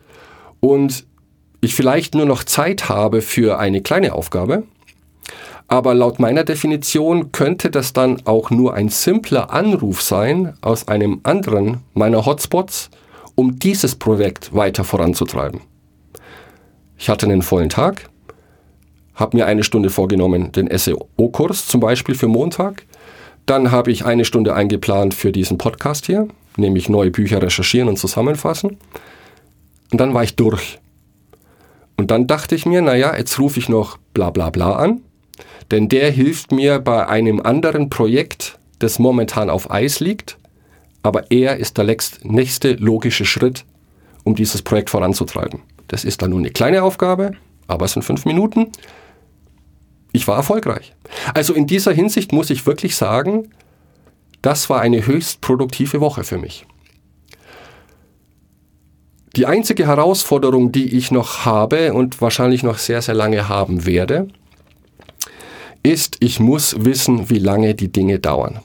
und 0.60 1.06
ich 1.60 1.74
vielleicht 1.74 2.14
nur 2.14 2.26
noch 2.26 2.44
Zeit 2.44 2.88
habe 2.88 3.22
für 3.22 3.58
eine 3.58 3.82
kleine 3.82 4.14
Aufgabe. 4.14 4.64
Aber 5.68 5.94
laut 5.94 6.18
meiner 6.18 6.44
Definition 6.44 7.30
könnte 7.30 7.70
das 7.70 7.92
dann 7.92 8.22
auch 8.24 8.50
nur 8.50 8.72
ein 8.72 8.88
simpler 8.88 9.50
Anruf 9.50 10.00
sein 10.00 10.54
aus 10.62 10.88
einem 10.88 11.20
anderen 11.24 11.82
meiner 11.92 12.24
Hotspots, 12.24 12.88
um 13.34 13.58
dieses 13.58 13.94
Projekt 13.94 14.54
weiter 14.54 14.82
voranzutreiben. 14.82 15.60
Ich 16.96 17.10
hatte 17.10 17.26
einen 17.26 17.42
vollen 17.42 17.68
Tag, 17.68 18.08
habe 19.14 19.36
mir 19.36 19.46
eine 19.46 19.62
Stunde 19.62 19.90
vorgenommen, 19.90 20.52
den 20.52 20.68
SEO-Kurs 20.76 21.66
zum 21.66 21.80
Beispiel 21.80 22.14
für 22.14 22.28
Montag. 22.28 22.86
Dann 23.44 23.70
habe 23.70 23.92
ich 23.92 24.06
eine 24.06 24.24
Stunde 24.24 24.54
eingeplant 24.54 25.12
für 25.12 25.32
diesen 25.32 25.58
Podcast 25.58 26.06
hier, 26.06 26.28
nämlich 26.56 26.88
neue 26.88 27.10
Bücher 27.10 27.42
recherchieren 27.42 27.88
und 27.88 27.98
zusammenfassen. 27.98 28.78
Und 29.92 30.00
dann 30.00 30.14
war 30.14 30.24
ich 30.24 30.34
durch. 30.34 30.78
Und 31.96 32.10
dann 32.10 32.26
dachte 32.26 32.54
ich 32.54 32.64
mir, 32.64 32.80
naja, 32.80 33.16
jetzt 33.16 33.38
rufe 33.38 33.58
ich 33.58 33.68
noch 33.68 33.98
bla 34.14 34.30
bla 34.30 34.50
bla 34.50 34.76
an, 34.76 35.02
denn 35.70 35.88
der 35.88 36.10
hilft 36.10 36.52
mir 36.52 36.78
bei 36.78 37.06
einem 37.06 37.40
anderen 37.40 37.90
Projekt, 37.90 38.58
das 38.78 38.98
momentan 38.98 39.50
auf 39.50 39.70
Eis 39.70 40.00
liegt, 40.00 40.38
aber 41.02 41.30
er 41.30 41.56
ist 41.56 41.78
der 41.78 41.96
nächste 42.22 42.72
logische 42.74 43.24
Schritt, 43.24 43.64
um 44.24 44.34
dieses 44.34 44.62
Projekt 44.62 44.90
voranzutreiben. 44.90 45.60
Das 45.88 46.04
ist 46.04 46.22
dann 46.22 46.30
nur 46.30 46.38
eine 46.38 46.50
kleine 46.50 46.82
Aufgabe, 46.82 47.32
aber 47.66 47.86
es 47.86 47.92
sind 47.92 48.02
fünf 48.02 48.24
Minuten. 48.24 48.72
Ich 50.12 50.26
war 50.26 50.36
erfolgreich. 50.36 50.94
Also 51.34 51.54
in 51.54 51.66
dieser 51.66 51.92
Hinsicht 51.92 52.32
muss 52.32 52.50
ich 52.50 52.66
wirklich 52.66 52.96
sagen, 52.96 53.50
das 54.42 54.70
war 54.70 54.80
eine 54.80 55.06
höchst 55.06 55.40
produktive 55.40 56.00
Woche 56.00 56.24
für 56.24 56.38
mich. 56.38 56.66
Die 59.36 59.46
einzige 59.46 59.86
Herausforderung, 59.86 60.72
die 60.72 60.96
ich 60.96 61.10
noch 61.10 61.44
habe 61.44 61.92
und 61.92 62.20
wahrscheinlich 62.20 62.62
noch 62.62 62.78
sehr, 62.78 63.02
sehr 63.02 63.14
lange 63.14 63.48
haben 63.48 63.86
werde, 63.86 64.28
ist, 65.82 66.16
ich 66.20 66.40
muss 66.40 66.84
wissen, 66.84 67.30
wie 67.30 67.38
lange 67.38 67.74
die 67.74 67.90
Dinge 67.90 68.18
dauern. 68.18 68.60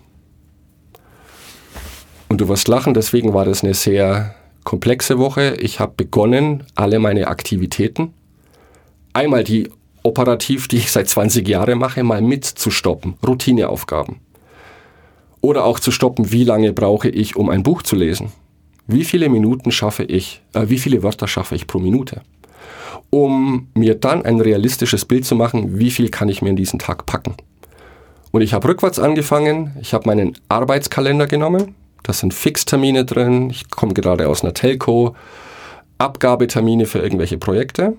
Und 2.29 2.41
du 2.41 2.47
wirst 2.47 2.67
lachen, 2.67 2.93
deswegen 2.93 3.33
war 3.33 3.45
das 3.45 3.63
eine 3.63 3.73
sehr 3.73 4.35
komplexe 4.63 5.19
Woche. 5.19 5.55
Ich 5.59 5.79
habe 5.79 5.93
begonnen, 5.95 6.63
alle 6.75 6.99
meine 6.99 7.27
Aktivitäten, 7.27 8.13
einmal 9.13 9.43
die 9.43 9.69
operativ, 10.01 10.67
die 10.67 10.77
ich 10.77 10.91
seit 10.91 11.07
20 11.07 11.47
Jahren 11.47 11.79
mache, 11.79 12.03
mal 12.03 12.21
mitzustoppen, 12.21 13.15
Routineaufgaben. 13.25 14.17
Oder 15.41 15.65
auch 15.65 15.79
zu 15.79 15.91
stoppen, 15.91 16.31
wie 16.31 16.43
lange 16.43 16.73
brauche 16.73 17.09
ich, 17.09 17.35
um 17.35 17.49
ein 17.49 17.63
Buch 17.63 17.83
zu 17.83 17.95
lesen 17.95 18.31
wie 18.87 19.03
viele 19.03 19.29
Minuten 19.29 19.71
schaffe 19.71 20.03
ich, 20.03 20.41
äh, 20.53 20.67
wie 20.67 20.77
viele 20.77 21.03
Wörter 21.03 21.27
schaffe 21.27 21.55
ich 21.55 21.67
pro 21.67 21.79
Minute, 21.79 22.21
um 23.13 23.67
mir 23.75 23.93
dann 23.93 24.25
ein 24.25 24.41
realistisches 24.41 25.05
Bild 25.05 25.23
zu 25.23 25.35
machen, 25.35 25.77
wie 25.77 25.91
viel 25.91 26.09
kann 26.09 26.29
ich 26.29 26.41
mir 26.41 26.49
in 26.49 26.55
diesen 26.55 26.79
Tag 26.79 27.05
packen. 27.05 27.35
Und 28.31 28.41
ich 28.41 28.55
habe 28.55 28.67
rückwärts 28.67 28.97
angefangen, 28.97 29.77
ich 29.79 29.93
habe 29.93 30.07
meinen 30.07 30.35
Arbeitskalender 30.49 31.27
genommen, 31.27 31.75
da 32.01 32.11
sind 32.11 32.33
Fixtermine 32.33 33.05
drin, 33.05 33.51
ich 33.51 33.69
komme 33.69 33.93
gerade 33.93 34.27
aus 34.27 34.41
einer 34.41 34.55
Telco, 34.55 35.15
Abgabetermine 35.99 36.87
für 36.87 36.99
irgendwelche 36.99 37.37
Projekte. 37.37 37.95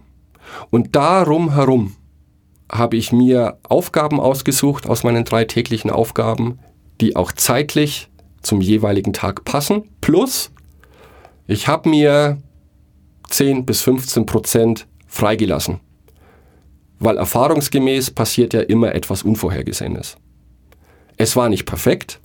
Und 0.70 0.96
darum 0.96 1.54
herum 1.54 1.94
habe 2.68 2.96
ich 2.96 3.12
mir 3.12 3.58
Aufgaben 3.68 4.18
ausgesucht 4.18 4.88
aus 4.88 5.04
meinen 5.04 5.24
drei 5.24 5.44
täglichen 5.44 5.92
Aufgaben, 5.92 6.58
die 7.00 7.14
auch 7.14 7.30
zeitlich 7.30 8.08
zum 8.42 8.60
jeweiligen 8.60 9.12
Tag 9.12 9.44
passen, 9.44 9.84
plus 10.00 10.50
ich 11.46 11.68
habe 11.68 11.88
mir 11.88 12.38
10 13.30 13.64
bis 13.64 13.80
15 13.82 14.26
Prozent 14.26 14.88
freigelassen, 15.14 15.80
weil 16.98 17.16
erfahrungsgemäß 17.16 18.10
passiert 18.10 18.52
ja 18.52 18.60
immer 18.60 18.94
etwas 18.94 19.22
Unvorhergesehenes. 19.22 20.16
Es 21.16 21.36
war 21.36 21.48
nicht 21.48 21.66
perfekt, 21.66 22.20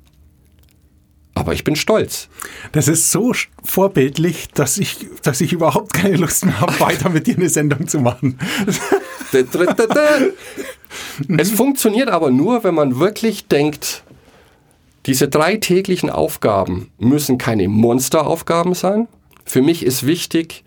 aber 1.36 1.54
ich 1.54 1.64
bin 1.64 1.76
stolz. 1.76 2.30
Das 2.72 2.88
ist 2.88 3.12
so 3.12 3.34
vorbildlich, 3.64 4.50
dass 4.50 4.80
ich, 4.80 4.98
dass 5.22 5.40
ich 5.40 5.54
überhaupt 5.54 5.94
keine 5.94 6.18
Lust 6.18 6.46
mehr 6.46 6.60
habe, 6.60 6.80
weiter 6.80 7.10
mit 7.10 7.28
dir 7.28 7.36
eine 7.36 7.50
Sendung 7.50 7.88
zu 7.88 8.00
machen. 8.00 8.40
es 11.38 11.52
funktioniert 11.52 12.10
aber 12.10 12.32
nur, 12.32 12.64
wenn 12.64 12.74
man 12.74 13.00
wirklich 13.00 13.48
denkt, 13.48 14.04
diese 15.06 15.28
drei 15.28 15.58
täglichen 15.58 16.10
Aufgaben 16.10 16.92
müssen 16.98 17.38
keine 17.38 17.68
Monsteraufgaben 17.68 18.74
sein. 18.74 19.08
Für 19.46 19.62
mich 19.62 19.86
ist 19.86 20.06
wichtig, 20.06 20.64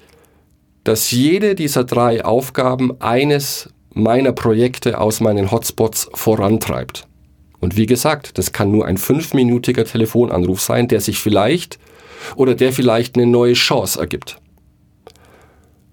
dass 0.85 1.11
jede 1.11 1.55
dieser 1.55 1.85
drei 1.85 2.25
Aufgaben 2.25 3.01
eines 3.01 3.71
meiner 3.95 4.33
Projekte 4.33 4.99
aus 5.01 5.21
meinen 5.21 5.51
Hotspots 5.51 6.09
vorantreibt. 6.15 7.07
Und 7.61 7.77
wie 7.77 7.87
gesagt, 7.87 8.39
das 8.39 8.53
kann 8.53 8.73
nur 8.73 8.87
ein 8.87 8.97
fünfminütiger 8.97 9.85
Telefonanruf 9.85 10.61
sein, 10.61 10.89
der 10.89 11.01
sich 11.01 11.19
vielleicht 11.19 11.79
oder 12.35 12.55
der 12.55 12.73
vielleicht 12.73 13.17
eine 13.17 13.27
neue 13.27 13.53
Chance 13.53 14.01
ergibt. 14.01 14.39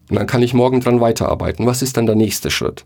Und 0.09 0.15
dann 0.15 0.25
kann 0.25 0.41
ich 0.41 0.55
morgen 0.55 0.79
dran 0.79 1.01
weiterarbeiten. 1.01 1.67
Was 1.67 1.83
ist 1.83 1.97
dann 1.97 2.07
der 2.07 2.15
nächste 2.15 2.49
Schritt? 2.49 2.85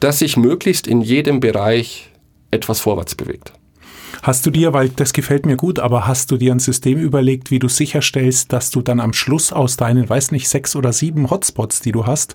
Dass 0.00 0.18
sich 0.18 0.36
möglichst 0.36 0.88
in 0.88 1.00
jedem 1.00 1.38
Bereich 1.38 2.10
etwas 2.50 2.80
vorwärts 2.80 3.14
bewegt. 3.14 3.52
Hast 4.26 4.44
du 4.44 4.50
dir, 4.50 4.72
weil 4.72 4.88
das 4.88 5.12
gefällt 5.12 5.46
mir 5.46 5.56
gut, 5.56 5.78
aber 5.78 6.08
hast 6.08 6.32
du 6.32 6.36
dir 6.36 6.50
ein 6.50 6.58
System 6.58 6.98
überlegt, 6.98 7.52
wie 7.52 7.60
du 7.60 7.68
sicherstellst, 7.68 8.52
dass 8.52 8.72
du 8.72 8.82
dann 8.82 8.98
am 8.98 9.12
Schluss 9.12 9.52
aus 9.52 9.76
deinen, 9.76 10.08
weiß 10.08 10.32
nicht, 10.32 10.48
sechs 10.48 10.74
oder 10.74 10.92
sieben 10.92 11.30
Hotspots, 11.30 11.78
die 11.80 11.92
du 11.92 12.06
hast, 12.06 12.34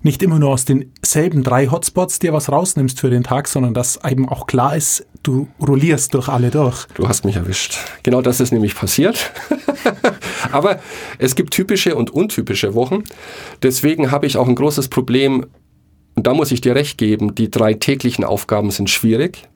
nicht 0.00 0.22
immer 0.22 0.38
nur 0.38 0.48
aus 0.48 0.64
denselben 0.64 1.42
drei 1.42 1.66
Hotspots 1.66 2.20
dir 2.20 2.32
was 2.32 2.50
rausnimmst 2.50 3.00
für 3.00 3.10
den 3.10 3.22
Tag, 3.22 3.48
sondern 3.48 3.74
dass 3.74 4.00
eben 4.02 4.26
auch 4.30 4.46
klar 4.46 4.76
ist, 4.76 5.06
du 5.22 5.46
rollierst 5.60 6.14
durch 6.14 6.28
alle 6.30 6.50
durch. 6.50 6.86
Du 6.94 7.06
hast 7.06 7.26
mich 7.26 7.36
erwischt. 7.36 7.76
Genau 8.02 8.22
das 8.22 8.40
ist 8.40 8.50
nämlich 8.50 8.74
passiert. 8.74 9.30
Aber 10.52 10.80
es 11.18 11.34
gibt 11.34 11.52
typische 11.52 11.96
und 11.96 12.12
untypische 12.12 12.72
Wochen. 12.72 13.04
Deswegen 13.62 14.10
habe 14.10 14.24
ich 14.24 14.38
auch 14.38 14.48
ein 14.48 14.54
großes 14.54 14.88
Problem, 14.88 15.44
und 16.14 16.26
da 16.26 16.32
muss 16.32 16.50
ich 16.50 16.62
dir 16.62 16.74
recht 16.74 16.96
geben, 16.96 17.34
die 17.34 17.50
drei 17.50 17.74
täglichen 17.74 18.24
Aufgaben 18.24 18.70
sind 18.70 18.88
schwierig 18.88 19.50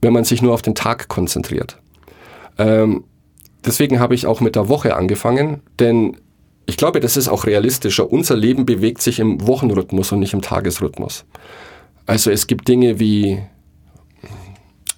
wenn 0.00 0.12
man 0.12 0.24
sich 0.24 0.42
nur 0.42 0.54
auf 0.54 0.62
den 0.62 0.74
Tag 0.74 1.08
konzentriert. 1.08 1.78
Ähm, 2.58 3.04
deswegen 3.64 4.00
habe 4.00 4.14
ich 4.14 4.26
auch 4.26 4.40
mit 4.40 4.56
der 4.56 4.68
Woche 4.68 4.96
angefangen, 4.96 5.62
denn 5.78 6.16
ich 6.66 6.76
glaube, 6.76 7.00
das 7.00 7.16
ist 7.16 7.28
auch 7.28 7.46
realistischer. 7.46 8.10
Unser 8.12 8.36
Leben 8.36 8.64
bewegt 8.64 9.02
sich 9.02 9.18
im 9.18 9.46
Wochenrhythmus 9.46 10.12
und 10.12 10.20
nicht 10.20 10.34
im 10.34 10.42
Tagesrhythmus. 10.42 11.24
Also 12.06 12.30
es 12.30 12.46
gibt 12.46 12.68
Dinge 12.68 13.00
wie 13.00 13.40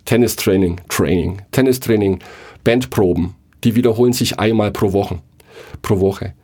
Tennistraining, 0.05 0.81
Training, 0.89 1.41
Tennistraining, 1.53 2.19
Bandproben, 2.65 3.35
die 3.65 3.75
wiederholen 3.75 4.13
sich 4.13 4.39
einmal 4.39 4.71
pro 4.71 4.93
Woche, 4.93 5.21
pro 5.81 6.01
Woche. 6.01 6.35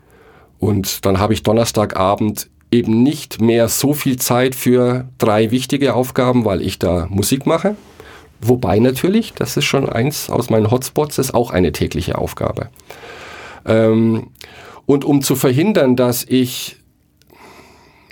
Und 0.58 1.04
dann 1.04 1.18
habe 1.18 1.34
ich 1.34 1.42
Donnerstagabend 1.42 2.48
eben 2.70 3.02
nicht 3.02 3.40
mehr 3.40 3.68
so 3.68 3.94
viel 3.94 4.16
Zeit 4.16 4.54
für 4.54 5.08
drei 5.18 5.50
wichtige 5.50 5.94
Aufgaben, 5.94 6.44
weil 6.44 6.62
ich 6.62 6.78
da 6.78 7.06
Musik 7.10 7.46
mache. 7.46 7.76
Wobei 8.40 8.78
natürlich, 8.78 9.34
das 9.34 9.56
ist 9.56 9.64
schon 9.64 9.88
eins 9.88 10.30
aus 10.30 10.50
meinen 10.50 10.70
Hotspots, 10.70 11.18
ist 11.18 11.34
auch 11.34 11.50
eine 11.50 11.72
tägliche 11.72 12.18
Aufgabe. 12.18 12.68
Ähm, 13.66 14.28
und 14.86 15.04
um 15.04 15.22
zu 15.22 15.34
verhindern, 15.34 15.96
dass 15.96 16.24
ich 16.24 16.76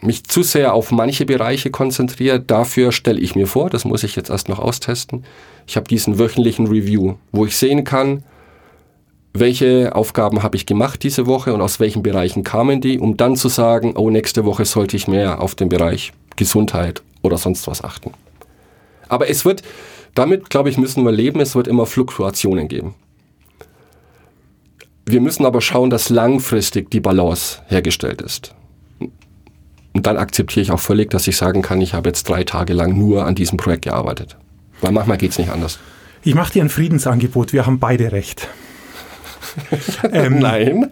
mich 0.02 0.24
zu 0.24 0.42
sehr 0.42 0.74
auf 0.74 0.90
manche 0.90 1.24
Bereiche 1.24 1.70
konzentriere, 1.70 2.40
dafür 2.40 2.92
stelle 2.92 3.20
ich 3.20 3.34
mir 3.34 3.46
vor, 3.46 3.70
das 3.70 3.84
muss 3.84 4.04
ich 4.04 4.16
jetzt 4.16 4.30
erst 4.30 4.48
noch 4.48 4.58
austesten, 4.58 5.24
ich 5.66 5.76
habe 5.76 5.88
diesen 5.88 6.18
wöchentlichen 6.18 6.66
Review, 6.66 7.14
wo 7.32 7.46
ich 7.46 7.56
sehen 7.56 7.84
kann, 7.84 8.22
welche 9.32 9.94
Aufgaben 9.94 10.42
habe 10.42 10.56
ich 10.56 10.66
gemacht 10.66 11.02
diese 11.02 11.26
Woche 11.26 11.52
und 11.52 11.60
aus 11.60 11.80
welchen 11.80 12.02
Bereichen 12.02 12.42
kamen 12.42 12.80
die, 12.80 12.98
um 12.98 13.16
dann 13.16 13.36
zu 13.36 13.48
sagen, 13.48 13.94
oh, 13.96 14.10
nächste 14.10 14.44
Woche 14.44 14.64
sollte 14.64 14.96
ich 14.96 15.08
mehr 15.08 15.40
auf 15.40 15.54
den 15.54 15.68
Bereich 15.68 16.12
Gesundheit 16.36 17.02
oder 17.22 17.38
sonst 17.38 17.66
was 17.66 17.82
achten. 17.82 18.12
Aber 19.08 19.28
es 19.28 19.44
wird, 19.44 19.62
damit 20.18 20.50
glaube 20.50 20.70
ich, 20.70 20.78
müssen 20.78 21.04
wir 21.04 21.12
leben, 21.12 21.40
es 21.40 21.54
wird 21.54 21.68
immer 21.68 21.86
Fluktuationen 21.86 22.68
geben. 22.68 22.94
Wir 25.04 25.20
müssen 25.20 25.46
aber 25.46 25.60
schauen, 25.60 25.90
dass 25.90 26.08
langfristig 26.08 26.90
die 26.90 27.00
Balance 27.00 27.60
hergestellt 27.68 28.20
ist. 28.22 28.54
Und 28.98 30.06
dann 30.06 30.16
akzeptiere 30.16 30.62
ich 30.62 30.72
auch 30.72 30.80
völlig, 30.80 31.10
dass 31.10 31.26
ich 31.28 31.36
sagen 31.36 31.62
kann, 31.62 31.80
ich 31.80 31.94
habe 31.94 32.08
jetzt 32.08 32.28
drei 32.28 32.44
Tage 32.44 32.72
lang 32.72 32.98
nur 32.98 33.24
an 33.24 33.34
diesem 33.34 33.56
Projekt 33.56 33.84
gearbeitet. 33.84 34.36
Weil 34.80 34.92
manchmal 34.92 35.16
geht 35.16 35.30
es 35.30 35.38
nicht 35.38 35.50
anders. 35.50 35.78
Ich 36.22 36.34
mache 36.34 36.52
dir 36.52 36.64
ein 36.64 36.68
Friedensangebot, 36.68 37.52
wir 37.52 37.66
haben 37.66 37.78
beide 37.78 38.10
recht. 38.10 38.48
ähm, 40.12 40.40
Nein. 40.40 40.90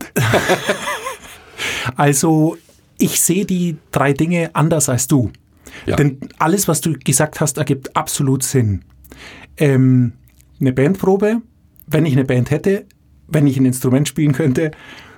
also, 1.97 2.57
ich 2.99 3.21
sehe 3.21 3.45
die 3.45 3.77
drei 3.91 4.13
Dinge 4.13 4.51
anders 4.55 4.89
als 4.89 5.09
du. 5.09 5.33
Ja. 5.87 5.97
Denn 5.97 6.21
alles, 6.39 6.69
was 6.69 6.81
du 6.81 6.93
gesagt 6.93 7.41
hast, 7.41 7.59
ergibt 7.59 7.97
absolut 7.97 8.43
Sinn. 8.43 8.85
Ähm, 9.57 10.13
eine 10.61 10.73
Bandprobe, 10.73 11.43
wenn 11.87 12.07
ich 12.07 12.15
eine 12.15 12.25
Band 12.25 12.51
hätte, 12.51 12.87
wenn 13.29 13.47
ich 13.47 13.57
ein 13.57 13.67
Instrument 13.67 14.09
spielen 14.09 14.33
könnte, 14.33 14.71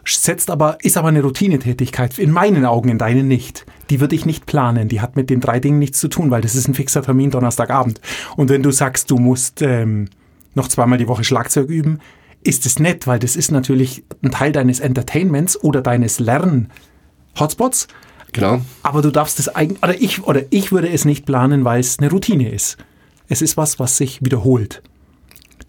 setzt 0.06 0.50
aber, 0.50 0.78
ist 0.82 0.96
aber 0.96 1.08
eine 1.08 1.22
Routinetätigkeit. 1.22 2.18
In 2.18 2.30
meinen 2.30 2.64
Augen, 2.64 2.88
in 2.88 2.98
deinen 2.98 3.26
nicht. 3.26 3.66
Die 3.90 4.00
würde 4.00 4.14
ich 4.14 4.26
nicht 4.26 4.46
planen. 4.46 4.88
Die 4.88 5.00
hat 5.00 5.16
mit 5.16 5.30
den 5.30 5.40
drei 5.40 5.58
Dingen 5.58 5.78
nichts 5.78 5.98
zu 5.98 6.08
tun, 6.08 6.30
weil 6.30 6.42
das 6.42 6.54
ist 6.54 6.68
ein 6.68 6.74
fixer 6.74 7.02
Termin 7.02 7.30
Donnerstagabend. 7.30 8.00
Und 8.36 8.48
wenn 8.48 8.62
du 8.62 8.70
sagst, 8.70 9.10
du 9.10 9.16
musst 9.16 9.62
ähm, 9.62 10.08
noch 10.54 10.68
zweimal 10.68 10.98
die 10.98 11.08
Woche 11.08 11.24
Schlagzeug 11.24 11.68
üben, 11.68 11.98
ist 12.42 12.66
es 12.66 12.78
nett, 12.78 13.06
weil 13.06 13.18
das 13.18 13.34
ist 13.34 13.50
natürlich 13.50 14.04
ein 14.22 14.30
Teil 14.30 14.52
deines 14.52 14.78
Entertainments 14.78 15.60
oder 15.60 15.82
deines 15.82 16.20
Lern-Hotspots. 16.20 17.88
Genau. 18.32 18.60
Aber 18.82 19.02
du 19.02 19.10
darfst 19.10 19.40
es 19.40 19.48
eigentlich, 19.48 19.82
oder 19.82 20.00
ich, 20.00 20.22
oder 20.24 20.42
ich 20.50 20.70
würde 20.70 20.88
es 20.88 21.04
nicht 21.04 21.26
planen, 21.26 21.64
weil 21.64 21.80
es 21.80 21.98
eine 21.98 22.10
Routine 22.10 22.50
ist. 22.50 22.76
Es 23.28 23.42
ist 23.42 23.56
was, 23.56 23.78
was 23.78 23.96
sich 23.96 24.22
wiederholt. 24.24 24.82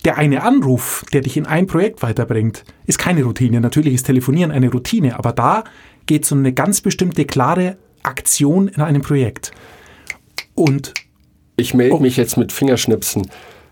Der 0.05 0.17
eine 0.17 0.43
Anruf, 0.43 1.03
der 1.11 1.21
dich 1.21 1.37
in 1.37 1.45
ein 1.45 1.67
Projekt 1.67 2.01
weiterbringt, 2.03 2.63
ist 2.85 2.97
keine 2.99 3.23
Routine. 3.23 3.59
Natürlich 3.61 3.93
ist 3.93 4.03
Telefonieren 4.05 4.51
eine 4.51 4.69
Routine, 4.71 5.17
aber 5.17 5.33
da 5.33 5.63
geht 6.05 6.23
es 6.23 6.31
um 6.31 6.39
eine 6.39 6.53
ganz 6.53 6.81
bestimmte, 6.81 7.25
klare 7.25 7.77
Aktion 8.03 8.67
in 8.67 8.81
einem 8.81 9.01
Projekt. 9.01 9.51
Und 10.55 10.93
Ich 11.59 11.73
melde 11.73 11.95
Oh. 11.95 11.99
mich 11.99 12.17
jetzt 12.17 12.37
mit 12.37 12.51
Fingerschnipsen. 12.51 13.27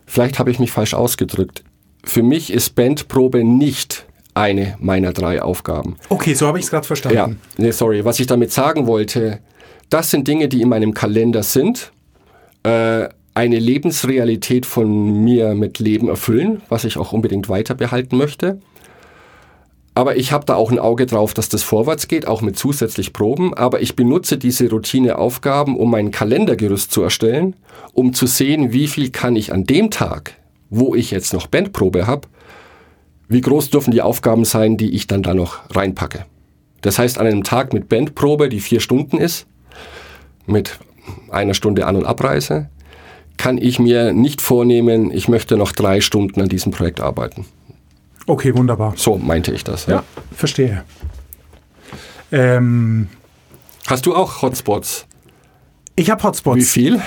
Vielleicht 0.08 0.40
habe 0.40 0.50
ich 0.50 0.58
mich 0.60 0.72
falsch 0.72 0.96
ausgedrückt. 0.96 1.64
Für 2.04 2.24
mich 2.24 2.52
ist 2.52 2.74
Bandprobe 2.76 3.44
nicht 3.44 4.08
eine 4.34 4.76
meiner 4.80 5.14
drei 5.14 5.42
Aufgaben. 5.42 5.96
okay, 6.10 6.34
so 6.34 6.48
habe 6.48 6.58
ich 6.60 6.66
es 6.66 6.72
gerade 6.72 6.84
Ja, 6.84 6.88
verstanden. 6.88 7.40
nee, 7.58 7.70
sorry. 7.72 8.04
Was 8.04 8.20
ich 8.20 8.26
damit 8.28 8.52
sagen 8.52 8.88
wollte, 8.88 9.40
das 9.92 10.10
sind 10.12 10.28
Dinge, 10.28 10.48
die 10.50 10.62
in 10.64 10.70
meinem 10.70 10.94
Kalender 10.96 11.44
sind, 11.44 11.92
äh, 12.64 13.08
eine 13.36 13.60
Lebensrealität 13.60 14.66
von 14.66 15.24
mir 15.24 15.54
mit 15.56 15.80
Leben 15.80 16.08
erfüllen, 16.08 16.62
was 16.70 16.86
ich 16.86 16.98
auch 16.98 17.12
unbedingt 17.12 17.50
weiter 17.50 17.76
behalten 17.76 18.18
möchte. 18.18 18.60
Aber 19.94 20.18
ich 20.18 20.32
habe 20.32 20.46
da 20.46 20.56
auch 20.56 20.72
ein 20.72 20.80
Auge 20.80 21.06
drauf, 21.06 21.34
dass 21.34 21.48
das 21.48 21.64
vorwärts 21.64 22.08
geht, 22.08 22.28
auch 22.28 22.42
mit 22.42 22.58
zusätzlich 22.58 23.14
Proben. 23.14 23.54
Aber 23.54 23.82
ich 23.82 23.96
benutze 23.96 24.38
diese 24.38 24.70
Routineaufgaben, 24.70 25.78
um 25.78 25.92
mein 25.92 26.12
Kalendergerüst 26.12 26.92
zu 26.92 27.02
erstellen, 27.02 27.56
um 27.94 28.14
zu 28.14 28.26
sehen, 28.26 28.74
wie 28.74 28.88
viel 28.88 29.12
kann 29.12 29.36
ich 29.36 29.54
an 29.54 29.66
dem 29.66 29.92
Tag, 29.92 30.36
wo 30.70 30.96
ich 30.96 31.12
jetzt 31.12 31.34
noch 31.34 31.48
Bandprobe 31.48 32.08
habe, 32.08 32.28
wie 33.28 33.42
groß 33.42 33.70
dürfen 33.70 33.92
die 33.92 34.02
Aufgaben 34.02 34.46
sein, 34.46 34.78
die 34.78 34.94
ich 34.94 35.08
dann 35.08 35.24
da 35.24 35.34
noch 35.34 35.60
reinpacke. 35.74 36.26
Das 36.82 37.00
heißt, 37.00 37.18
an 37.18 37.28
einem 37.28 37.44
Tag 37.44 37.74
mit 37.74 37.90
Bandprobe, 37.90 38.48
die 38.48 38.60
vier 38.60 38.80
Stunden 38.80 39.18
ist, 39.18 39.46
mit 40.46 40.78
einer 41.32 41.54
Stunde 41.54 41.86
An- 41.86 41.96
und 41.96 42.06
Abreise, 42.06 42.70
kann 43.38 43.58
ich 43.58 43.80
mir 43.80 44.14
nicht 44.14 44.42
vornehmen, 44.42 45.12
ich 45.12 45.28
möchte 45.28 45.58
noch 45.58 45.72
drei 45.72 46.02
Stunden 46.02 46.42
an 46.42 46.50
diesem 46.50 46.72
Projekt 46.72 47.02
arbeiten. 47.02 47.46
Okay, 48.28 48.56
wunderbar. 48.56 48.94
So 48.96 49.18
meinte 49.18 49.52
ich 49.52 49.64
das. 49.64 49.86
Ja, 49.86 50.04
verstehe. 50.32 50.84
Ähm, 52.32 53.08
Hast 53.88 54.06
du 54.06 54.16
auch 54.16 54.42
Hotspots? 54.42 55.06
ich 55.96 56.10
habe 56.10 56.24
Hotspots. 56.24 56.58
Wie 56.58 56.64
viel? 56.64 56.96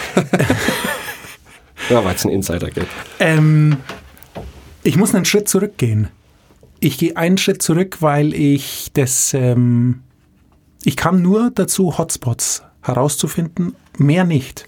ja, 1.91 2.05
war 2.05 2.13
jetzt 2.13 2.25
ein 2.25 2.31
Insider-Gag. 2.31 2.87
Ähm, 3.19 3.79
ich 4.83 4.97
muss 4.97 5.15
einen 5.15 5.25
Schritt 5.25 5.49
zurückgehen. 5.49 6.09
Ich 6.81 6.99
gehe 6.99 7.17
einen 7.17 7.39
Schritt 7.39 7.63
zurück, 7.63 7.97
weil 8.01 8.33
ich 8.33 8.91
das, 8.95 9.35
ähm, 9.35 10.03
ich 10.85 10.97
kam 10.97 11.21
nur 11.21 11.51
dazu, 11.53 11.99
Hotspots 11.99 12.63
herauszufinden, 12.83 13.75
mehr 13.99 14.25
nicht, 14.25 14.67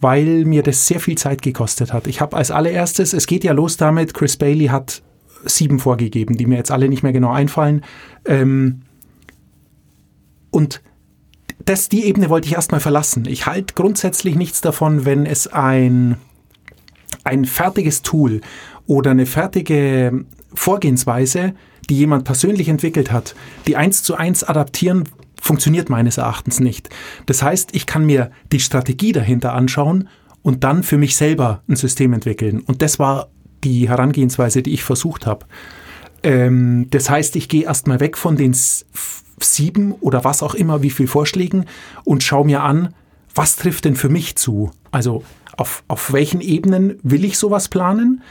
weil 0.00 0.44
mir 0.44 0.62
das 0.62 0.86
sehr 0.86 1.00
viel 1.00 1.16
Zeit 1.16 1.42
gekostet 1.42 1.92
hat. 1.92 2.06
Ich 2.06 2.20
habe 2.20 2.36
als 2.36 2.50
allererstes, 2.50 3.12
es 3.12 3.26
geht 3.26 3.44
ja 3.44 3.52
los 3.52 3.76
damit, 3.76 4.14
Chris 4.14 4.36
Bailey 4.36 4.66
hat 4.66 5.02
sieben 5.44 5.78
vorgegeben, 5.78 6.36
die 6.36 6.46
mir 6.46 6.56
jetzt 6.56 6.70
alle 6.70 6.88
nicht 6.88 7.02
mehr 7.02 7.12
genau 7.12 7.32
einfallen. 7.32 7.82
Ähm, 8.24 8.82
und 10.50 10.82
das, 11.64 11.88
die 11.88 12.04
Ebene 12.04 12.28
wollte 12.28 12.48
ich 12.48 12.54
erstmal 12.54 12.80
verlassen. 12.80 13.26
Ich 13.26 13.46
halte 13.46 13.74
grundsätzlich 13.74 14.34
nichts 14.34 14.60
davon, 14.60 15.04
wenn 15.04 15.26
es 15.26 15.46
ein 15.46 16.16
ein 17.24 17.44
fertiges 17.44 18.02
Tool 18.02 18.40
oder 18.86 19.10
eine 19.10 19.26
fertige 19.26 20.24
Vorgehensweise, 20.54 21.54
die 21.88 21.96
jemand 21.96 22.24
persönlich 22.24 22.68
entwickelt 22.68 23.12
hat, 23.12 23.34
die 23.66 23.76
eins 23.76 24.02
zu 24.02 24.16
eins 24.16 24.44
adaptieren, 24.44 25.04
funktioniert 25.40 25.88
meines 25.88 26.18
Erachtens 26.18 26.60
nicht. 26.60 26.88
Das 27.26 27.42
heißt, 27.42 27.70
ich 27.72 27.86
kann 27.86 28.04
mir 28.04 28.30
die 28.52 28.60
Strategie 28.60 29.12
dahinter 29.12 29.54
anschauen 29.54 30.08
und 30.42 30.64
dann 30.64 30.82
für 30.82 30.98
mich 30.98 31.16
selber 31.16 31.62
ein 31.68 31.76
System 31.76 32.12
entwickeln. 32.12 32.60
Und 32.60 32.82
das 32.82 32.98
war 32.98 33.28
die 33.64 33.88
Herangehensweise, 33.88 34.62
die 34.62 34.72
ich 34.72 34.84
versucht 34.84 35.26
habe. 35.26 35.46
Ähm, 36.22 36.86
das 36.90 37.10
heißt, 37.10 37.36
ich 37.36 37.48
gehe 37.48 37.64
erstmal 37.64 38.00
weg 38.00 38.16
von 38.16 38.36
den 38.36 38.54
sieben 39.40 39.92
oder 40.00 40.24
was 40.24 40.42
auch 40.42 40.54
immer, 40.54 40.82
wie 40.82 40.90
viel 40.90 41.06
Vorschlägen 41.06 41.64
und 42.04 42.22
schaue 42.22 42.46
mir 42.46 42.62
an, 42.62 42.94
was 43.34 43.56
trifft 43.56 43.84
denn 43.84 43.96
für 43.96 44.08
mich 44.08 44.36
zu? 44.36 44.70
Also 44.90 45.22
auf, 45.56 45.82
auf 45.88 46.12
welchen 46.12 46.40
Ebenen 46.40 46.98
will 47.02 47.24
ich 47.24 47.38
sowas 47.38 47.68
planen? 47.68 48.22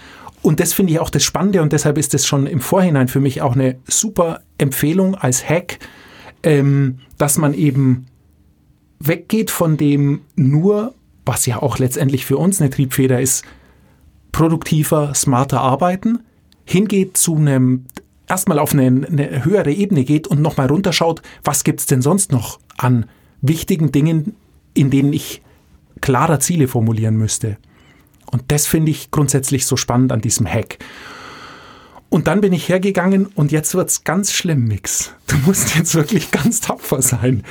Und 0.41 0.60
das 0.60 0.74
finde 0.74 0.93
ich 0.93 1.00
auch 1.00 1.10
das 1.10 1.24
Spannende 1.24 1.62
und 1.62 1.74
deshalb 1.74 1.98
ist 1.98 2.13
das 2.13 2.26
schon 2.26 2.48
im 2.48 2.62
Vorhinein 2.62 3.08
für 3.08 3.19
mich 3.19 3.41
auch 3.41 3.56
eine 3.56 3.78
super 3.88 4.41
Empfehlung 4.58 5.15
als 5.15 5.48
Hack, 5.48 5.80
ähm, 6.43 6.99
dass 7.17 7.38
man 7.38 7.54
eben 7.54 8.06
weggeht 8.99 9.52
von 9.52 9.78
dem 9.78 10.21
nur, 10.36 10.93
was 11.25 11.45
ja 11.45 11.62
auch 11.62 11.78
letztendlich 11.78 12.25
für 12.25 12.38
uns 12.38 12.60
eine 12.60 12.69
Triebfeder 12.69 13.21
ist, 13.21 13.45
produktiver, 14.32 15.13
smarter 15.15 15.62
arbeiten, 15.62 16.19
hingeht 16.65 17.17
zu 17.17 17.36
einem, 17.36 17.86
erstmal 18.28 18.60
auf 18.60 18.73
eine, 18.73 18.86
eine 18.86 19.43
höhere 19.43 19.71
Ebene 19.71 20.04
geht 20.04 20.28
und 20.28 20.41
nochmal 20.41 20.67
runterschaut, 20.67 21.21
was 21.43 21.63
gibt 21.63 21.80
es 21.80 21.86
denn 21.86 22.02
sonst 22.02 22.32
noch 22.32 22.60
an 22.78 23.06
wichtigen 23.41 23.91
Dingen, 23.91 24.36
in 24.73 24.89
denen 24.89 25.13
ich 25.13 25.41
klarer 26.02 26.39
Ziele 26.39 26.67
formulieren 26.67 27.17
müsste. 27.17 27.58
Und 28.32 28.43
das 28.49 28.67
finde 28.67 28.91
ich 28.91 29.12
grundsätzlich 29.12 29.65
so 29.65 29.75
spannend 29.75 30.12
an 30.12 30.21
diesem 30.21 30.47
Hack. 30.47 30.78
Und 32.10 32.28
dann 32.28 32.41
bin 32.41 32.54
ich 32.54 32.67
hergegangen 32.67 33.28
und 33.28 33.52
jetzt 33.52 33.76
wird's 33.76 34.04
ganz 34.04 34.34
schlimm, 34.34 34.65
Mix. 34.67 35.13
Du 35.28 35.38
musst 35.45 35.76
jetzt 35.76 35.93
wirklich 35.93 36.32
ganz 36.32 36.60
tapfer 36.60 37.02
sein. 37.02 37.43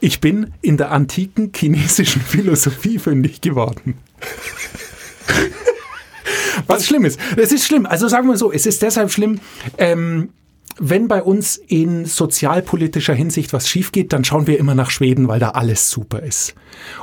Ich 0.00 0.20
bin 0.20 0.52
in 0.60 0.76
der 0.76 0.90
antiken 0.90 1.52
chinesischen 1.54 2.22
Philosophie 2.22 2.98
fündig 2.98 3.40
geworden. 3.40 3.94
Was 6.66 6.86
schlimm 6.86 7.04
ist. 7.04 7.18
Es 7.36 7.52
ist 7.52 7.66
schlimm. 7.66 7.86
Also 7.86 8.08
sagen 8.08 8.28
wir 8.28 8.36
so, 8.36 8.52
es 8.52 8.66
ist 8.66 8.82
deshalb 8.82 9.10
schlimm. 9.12 9.40
Ähm, 9.78 10.30
wenn 10.78 11.08
bei 11.08 11.22
uns 11.22 11.56
in 11.56 12.04
sozialpolitischer 12.06 13.14
Hinsicht 13.14 13.52
was 13.52 13.68
schief 13.68 13.92
geht, 13.92 14.12
dann 14.12 14.24
schauen 14.24 14.46
wir 14.46 14.58
immer 14.58 14.74
nach 14.74 14.90
Schweden, 14.90 15.28
weil 15.28 15.40
da 15.40 15.50
alles 15.50 15.90
super 15.90 16.22
ist. 16.22 16.54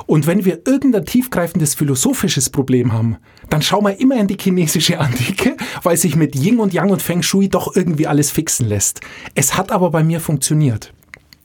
Und 0.06 0.26
wenn 0.26 0.44
wir 0.44 0.66
irgendein 0.66 1.04
tiefgreifendes 1.04 1.74
philosophisches 1.74 2.50
Problem 2.50 2.92
haben, 2.92 3.18
dann 3.50 3.62
schauen 3.62 3.84
wir 3.84 4.00
immer 4.00 4.16
in 4.16 4.26
die 4.26 4.36
chinesische 4.40 4.98
Antike, 5.00 5.56
weil 5.82 5.96
sich 5.96 6.16
mit 6.16 6.34
Yin 6.34 6.58
und 6.58 6.72
Yang 6.72 6.90
und 6.90 7.02
Feng 7.02 7.22
Shui 7.22 7.48
doch 7.48 7.74
irgendwie 7.76 8.06
alles 8.06 8.30
fixen 8.30 8.68
lässt. 8.68 9.00
Es 9.34 9.56
hat 9.56 9.70
aber 9.70 9.90
bei 9.90 10.02
mir 10.02 10.20
funktioniert. 10.20 10.92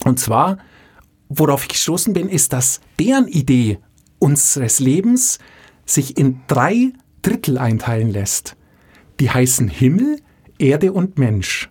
Und 0.05 0.19
zwar, 0.19 0.57
worauf 1.29 1.63
ich 1.63 1.69
gestoßen 1.69 2.13
bin, 2.13 2.29
ist, 2.29 2.53
dass 2.53 2.81
deren 2.99 3.27
Idee 3.27 3.79
unseres 4.19 4.79
Lebens 4.79 5.39
sich 5.85 6.17
in 6.17 6.41
drei 6.47 6.93
Drittel 7.21 7.57
einteilen 7.57 8.11
lässt. 8.11 8.55
Die 9.19 9.29
heißen 9.29 9.67
Himmel, 9.67 10.19
Erde 10.57 10.93
und 10.93 11.17
Mensch. 11.17 11.69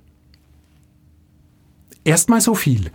Erstmal 2.05 2.41
so 2.41 2.55
viel. 2.55 2.91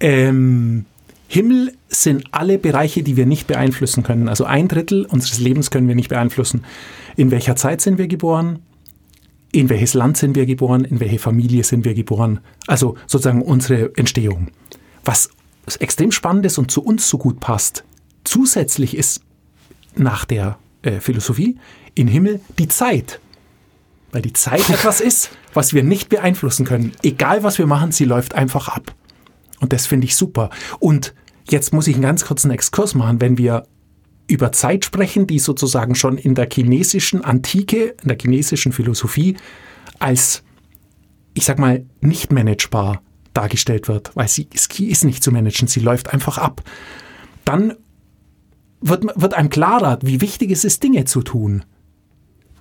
Ähm, 0.00 0.84
Himmel 1.28 1.72
sind 1.88 2.24
alle 2.30 2.58
Bereiche, 2.58 3.02
die 3.02 3.16
wir 3.16 3.26
nicht 3.26 3.46
beeinflussen 3.46 4.02
können. 4.02 4.28
Also 4.28 4.44
ein 4.44 4.68
Drittel 4.68 5.04
unseres 5.04 5.38
Lebens 5.38 5.70
können 5.70 5.88
wir 5.88 5.94
nicht 5.94 6.08
beeinflussen. 6.08 6.64
In 7.16 7.30
welcher 7.30 7.56
Zeit 7.56 7.80
sind 7.80 7.98
wir 7.98 8.06
geboren? 8.06 8.60
In 9.52 9.68
welches 9.68 9.94
Land 9.94 10.16
sind 10.16 10.36
wir 10.36 10.46
geboren? 10.46 10.84
In 10.84 11.00
welche 11.00 11.18
Familie 11.18 11.64
sind 11.64 11.84
wir 11.84 11.94
geboren? 11.94 12.40
Also 12.66 12.96
sozusagen 13.06 13.42
unsere 13.42 13.96
Entstehung. 13.96 14.48
Was 15.04 15.30
extrem 15.80 16.12
spannend 16.12 16.46
ist 16.46 16.58
und 16.58 16.70
zu 16.70 16.82
uns 16.82 17.08
so 17.08 17.18
gut 17.18 17.40
passt, 17.40 17.84
zusätzlich 18.22 18.96
ist 18.96 19.20
nach 19.96 20.24
der 20.24 20.58
äh, 20.82 21.00
Philosophie 21.00 21.56
in 21.94 22.06
Himmel 22.06 22.40
die 22.58 22.68
Zeit. 22.68 23.20
Weil 24.12 24.22
die 24.22 24.32
Zeit 24.32 24.60
etwas 24.70 25.00
ist, 25.00 25.30
was 25.56 25.74
wir 25.74 25.82
nicht 25.82 26.08
beeinflussen 26.08 26.66
können. 26.66 26.92
Egal 27.02 27.42
was 27.42 27.58
wir 27.58 27.66
machen, 27.66 27.92
sie 27.92 28.04
läuft 28.04 28.34
einfach 28.34 28.68
ab. 28.68 28.94
Und 29.60 29.72
das 29.72 29.86
finde 29.86 30.06
ich 30.06 30.16
super. 30.16 30.50
Und 30.78 31.14
jetzt 31.48 31.72
muss 31.72 31.88
ich 31.88 31.94
einen 31.94 32.02
ganz 32.02 32.24
kurzen 32.24 32.50
Exkurs 32.50 32.94
machen, 32.94 33.20
wenn 33.20 33.38
wir 33.38 33.66
über 34.28 34.52
Zeit 34.52 34.84
sprechen, 34.84 35.26
die 35.26 35.38
sozusagen 35.38 35.94
schon 35.94 36.18
in 36.18 36.34
der 36.34 36.48
chinesischen 36.52 37.24
Antike, 37.24 37.94
in 38.02 38.08
der 38.08 38.18
chinesischen 38.20 38.72
Philosophie 38.72 39.36
als, 39.98 40.42
ich 41.34 41.44
sag 41.44 41.58
mal, 41.58 41.86
nicht 42.00 42.32
managebar 42.32 43.02
dargestellt 43.32 43.88
wird, 43.88 44.14
weil 44.14 44.28
sie 44.28 44.48
ist 44.52 45.04
nicht 45.04 45.22
zu 45.22 45.30
managen, 45.30 45.68
sie 45.68 45.80
läuft 45.80 46.12
einfach 46.12 46.38
ab. 46.38 46.62
Dann 47.44 47.74
wird, 48.80 49.04
wird 49.14 49.34
einem 49.34 49.50
klarer, 49.50 49.98
wie 50.02 50.20
wichtig 50.20 50.50
es 50.50 50.64
ist, 50.64 50.82
Dinge 50.82 51.04
zu 51.04 51.22
tun. 51.22 51.64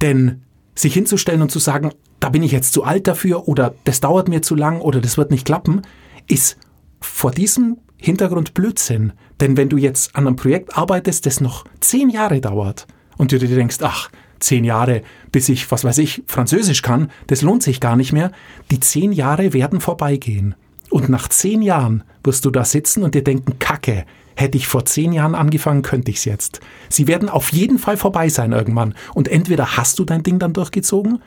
Denn 0.02 0.44
sich 0.76 0.94
hinzustellen 0.94 1.42
und 1.42 1.52
zu 1.52 1.60
sagen, 1.60 1.92
da 2.26 2.30
bin 2.30 2.42
ich 2.42 2.52
jetzt 2.52 2.74
zu 2.74 2.84
alt 2.84 3.06
dafür 3.06 3.48
oder 3.48 3.76
das 3.84 4.00
dauert 4.00 4.30
mir 4.30 4.42
zu 4.42 4.56
lang 4.56 4.82
oder 4.82 5.00
das 5.00 5.16
wird 5.16 5.30
nicht 5.30 5.46
klappen, 5.46 5.84
ist 6.26 6.58
vor 7.00 7.30
diesem 7.30 7.78
Hintergrund 7.98 8.56
Blödsinn. 8.56 9.14
Denn 9.40 9.58
wenn 9.58 9.70
du 9.70 9.78
jetzt 9.78 10.16
an 10.16 10.26
einem 10.26 10.36
Projekt 10.36 10.76
arbeitest, 10.76 11.28
das 11.28 11.40
noch 11.40 11.66
zehn 11.82 12.10
Jahre 12.10 12.42
dauert 12.42 12.88
und 13.18 13.32
du 13.32 13.38
dir 13.38 13.48
denkst, 13.48 13.78
ach, 13.82 14.10
zehn 14.40 14.64
Jahre, 14.64 15.04
bis 15.32 15.50
ich, 15.50 15.70
was 15.70 15.84
weiß 15.84 16.00
ich, 16.00 16.24
Französisch 16.26 16.82
kann, 16.82 17.12
das 17.28 17.44
lohnt 17.44 17.62
sich 17.62 17.80
gar 17.80 17.96
nicht 17.96 18.12
mehr, 18.12 18.32
die 18.72 18.80
zehn 18.80 19.12
Jahre 19.12 19.54
werden 19.54 19.80
vorbeigehen. 19.80 20.56
Und 20.90 21.10
nach 21.10 21.28
zehn 21.28 21.62
Jahren 21.62 22.04
wirst 22.24 22.44
du 22.44 22.50
da 22.50 22.66
sitzen 22.66 23.04
und 23.04 23.14
dir 23.14 23.24
denken, 23.24 23.60
Kacke, 23.60 24.04
hätte 24.36 24.58
ich 24.58 24.68
vor 24.68 24.86
zehn 24.86 25.14
Jahren 25.14 25.36
angefangen, 25.36 25.84
könnte 25.84 26.10
ich 26.10 26.18
es 26.18 26.26
jetzt. 26.26 26.60
Sie 26.90 27.08
werden 27.08 27.30
auf 27.30 27.54
jeden 27.54 27.78
Fall 27.78 27.98
vorbei 27.98 28.30
sein 28.30 28.52
irgendwann. 28.52 28.96
Und 29.14 29.28
entweder 29.28 29.78
hast 29.78 30.00
du 30.00 30.06
dein 30.06 30.24
Ding 30.24 30.40
dann 30.40 30.54
durchgezogen 30.54 31.22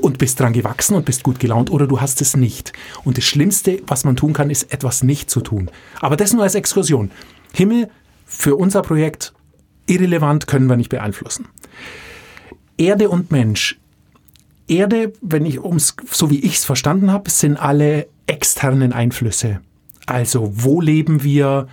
und 0.00 0.18
bist 0.18 0.38
dran 0.38 0.52
gewachsen 0.52 0.94
und 0.94 1.04
bist 1.04 1.22
gut 1.22 1.38
gelaunt 1.38 1.70
oder 1.70 1.86
du 1.86 2.00
hast 2.00 2.20
es 2.20 2.36
nicht. 2.36 2.72
Und 3.04 3.16
das 3.16 3.24
Schlimmste, 3.24 3.82
was 3.86 4.04
man 4.04 4.16
tun 4.16 4.32
kann, 4.32 4.50
ist 4.50 4.72
etwas 4.72 5.02
nicht 5.02 5.30
zu 5.30 5.40
tun. 5.40 5.70
Aber 6.00 6.16
das 6.16 6.32
nur 6.32 6.42
als 6.42 6.54
Exkursion. 6.54 7.10
Himmel 7.52 7.88
für 8.26 8.56
unser 8.56 8.82
Projekt 8.82 9.32
irrelevant, 9.86 10.46
können 10.46 10.68
wir 10.68 10.76
nicht 10.76 10.90
beeinflussen. 10.90 11.46
Erde 12.76 13.08
und 13.08 13.30
Mensch. 13.30 13.78
Erde, 14.68 15.12
wenn 15.20 15.46
ich 15.46 15.62
ums, 15.62 15.94
so 16.10 16.30
wie 16.30 16.40
ich 16.40 16.56
es 16.56 16.64
verstanden 16.64 17.12
habe, 17.12 17.30
sind 17.30 17.56
alle 17.56 18.08
externen 18.26 18.92
Einflüsse. 18.92 19.60
Also 20.06 20.50
wo 20.52 20.80
leben 20.80 21.22
wir, 21.22 21.68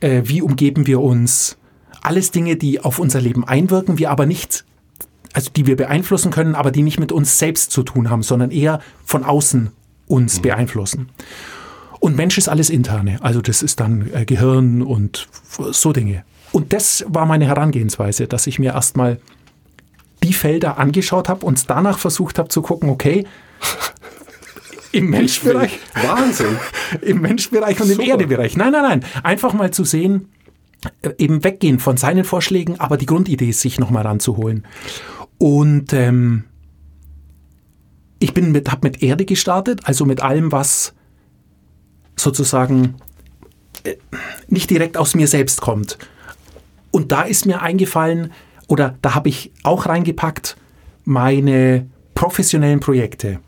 äh, 0.00 0.22
wie 0.24 0.42
umgeben 0.42 0.86
wir 0.86 1.00
uns, 1.00 1.58
alles 2.02 2.30
Dinge, 2.30 2.56
die 2.56 2.80
auf 2.80 2.98
unser 2.98 3.20
Leben 3.20 3.46
einwirken, 3.46 3.98
wir 3.98 4.10
aber 4.10 4.24
nicht 4.24 4.64
also 5.32 5.50
die 5.54 5.66
wir 5.66 5.76
beeinflussen 5.76 6.30
können, 6.30 6.54
aber 6.54 6.70
die 6.70 6.82
nicht 6.82 6.98
mit 6.98 7.12
uns 7.12 7.38
selbst 7.38 7.70
zu 7.70 7.82
tun 7.82 8.10
haben, 8.10 8.22
sondern 8.22 8.50
eher 8.50 8.80
von 9.04 9.24
außen 9.24 9.70
uns 10.06 10.38
mhm. 10.38 10.42
beeinflussen. 10.42 11.08
Und 12.00 12.16
Mensch 12.16 12.38
ist 12.38 12.48
alles 12.48 12.70
interne, 12.70 13.18
also 13.22 13.40
das 13.40 13.62
ist 13.62 13.80
dann 13.80 14.08
äh, 14.12 14.24
Gehirn 14.24 14.82
und 14.82 15.28
so 15.70 15.92
Dinge. 15.92 16.24
Und 16.52 16.72
das 16.72 17.04
war 17.08 17.26
meine 17.26 17.46
Herangehensweise, 17.46 18.26
dass 18.26 18.46
ich 18.46 18.58
mir 18.58 18.72
erstmal 18.72 19.20
die 20.22 20.32
Felder 20.32 20.78
angeschaut 20.78 21.28
habe 21.28 21.44
und 21.44 21.68
danach 21.68 21.98
versucht 21.98 22.38
habe 22.38 22.48
zu 22.48 22.62
gucken, 22.62 22.88
okay, 22.88 23.26
im 24.92 25.10
Menschbereich. 25.10 25.78
Wahnsinn. 25.94 26.56
Im 27.02 27.20
Menschbereich 27.20 27.78
und 27.80 27.90
im 27.90 28.00
Erdebereich. 28.00 28.56
Nein, 28.56 28.72
nein, 28.72 28.82
nein. 28.82 29.04
Einfach 29.22 29.52
mal 29.52 29.70
zu 29.70 29.84
sehen, 29.84 30.30
äh, 31.02 31.10
eben 31.18 31.44
weggehen 31.44 31.78
von 31.78 31.98
seinen 31.98 32.24
Vorschlägen, 32.24 32.80
aber 32.80 32.96
die 32.96 33.06
Grundidee 33.06 33.50
ist, 33.50 33.60
sich 33.60 33.78
nochmal 33.78 34.04
ranzuholen. 34.04 34.64
Und 35.38 35.92
ähm, 35.92 36.44
ich 38.18 38.34
bin 38.34 38.52
mit, 38.52 38.70
habe 38.70 38.88
mit 38.88 39.02
Erde 39.02 39.24
gestartet, 39.24 39.82
also 39.84 40.04
mit 40.04 40.20
allem, 40.20 40.50
was 40.52 40.94
sozusagen 42.16 42.96
äh, 43.84 43.94
nicht 44.48 44.70
direkt 44.70 44.96
aus 44.96 45.14
mir 45.14 45.28
selbst 45.28 45.60
kommt. 45.60 45.98
Und 46.90 47.12
da 47.12 47.22
ist 47.22 47.46
mir 47.46 47.62
eingefallen, 47.62 48.32
oder 48.66 48.96
da 49.02 49.14
habe 49.14 49.28
ich 49.28 49.52
auch 49.62 49.86
reingepackt, 49.86 50.56
meine 51.04 51.88
professionellen 52.14 52.80
Projekte. 52.80 53.40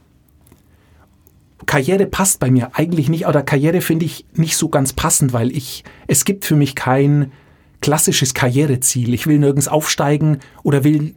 Karriere 1.67 2.07
passt 2.07 2.41
bei 2.41 2.51
mir 2.51 2.71
eigentlich 2.75 3.09
nicht, 3.09 3.27
oder 3.27 3.43
Karriere 3.43 3.81
finde 3.81 4.07
ich 4.07 4.25
nicht 4.35 4.57
so 4.57 4.69
ganz 4.69 4.93
passend, 4.93 5.33
weil 5.33 5.55
ich, 5.55 5.85
es 6.07 6.25
gibt 6.25 6.45
für 6.45 6.57
mich 6.57 6.75
kein 6.75 7.33
klassisches 7.81 8.35
Karriereziel. 8.35 9.15
Ich 9.15 9.27
will 9.27 9.39
nirgends 9.39 9.69
aufsteigen 9.69 10.39
oder 10.63 10.85
will 10.85 11.15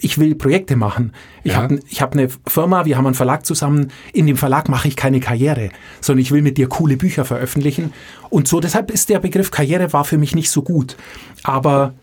ich 0.00 0.18
will 0.18 0.34
Projekte 0.34 0.76
machen. 0.76 1.12
Ich 1.44 1.52
ja. 1.52 1.58
habe 1.58 1.80
ich 1.88 2.02
hab 2.02 2.12
eine 2.12 2.28
Firma, 2.46 2.84
wir 2.84 2.96
haben 2.96 3.06
einen 3.06 3.14
Verlag 3.14 3.44
zusammen. 3.44 3.90
In 4.12 4.26
dem 4.26 4.36
Verlag 4.36 4.68
mache 4.68 4.88
ich 4.88 4.96
keine 4.96 5.20
Karriere, 5.20 5.70
sondern 6.00 6.22
ich 6.22 6.30
will 6.30 6.42
mit 6.42 6.58
dir 6.58 6.68
coole 6.68 6.96
Bücher 6.96 7.24
veröffentlichen. 7.24 7.92
Und 8.30 8.48
so, 8.48 8.60
deshalb 8.60 8.90
ist 8.90 9.08
der 9.08 9.18
Begriff 9.18 9.50
Karriere 9.50 9.92
war 9.92 10.04
für 10.04 10.18
mich 10.18 10.34
nicht 10.34 10.50
so 10.50 10.62
gut. 10.62 10.96
Aber 11.42 11.94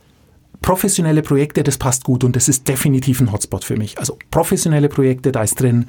professionelle 0.62 1.22
Projekte, 1.22 1.64
das 1.64 1.78
passt 1.78 2.04
gut 2.04 2.24
und 2.24 2.36
das 2.36 2.48
ist 2.48 2.68
definitiv 2.68 3.22
ein 3.22 3.32
Hotspot 3.32 3.64
für 3.64 3.78
mich. 3.78 3.98
Also 3.98 4.18
professionelle 4.32 4.90
Projekte, 4.90 5.32
da 5.32 5.44
ist 5.44 5.60
drin 5.60 5.88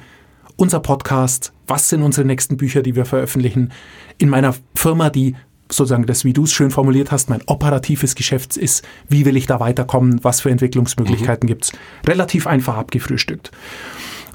unser 0.55 0.79
Podcast, 0.79 1.53
was 1.67 1.89
sind 1.89 2.01
unsere 2.01 2.25
nächsten 2.25 2.57
Bücher, 2.57 2.81
die 2.81 2.95
wir 2.95 3.05
veröffentlichen. 3.05 3.71
In 4.17 4.29
meiner 4.29 4.55
Firma, 4.75 5.09
die 5.09 5.35
sozusagen 5.71 6.05
das, 6.05 6.23
wie 6.23 6.33
du 6.33 6.43
es 6.43 6.53
schön 6.53 6.71
formuliert 6.71 7.11
hast, 7.11 7.29
mein 7.29 7.41
operatives 7.45 8.15
Geschäft 8.15 8.57
ist, 8.57 8.83
wie 9.07 9.25
will 9.25 9.37
ich 9.37 9.45
da 9.45 9.59
weiterkommen, 9.59 10.23
was 10.23 10.41
für 10.41 10.49
Entwicklungsmöglichkeiten 10.49 11.49
mhm. 11.49 11.57
es. 11.59 11.71
Relativ 12.05 12.47
einfach 12.47 12.77
abgefrühstückt. 12.77 13.51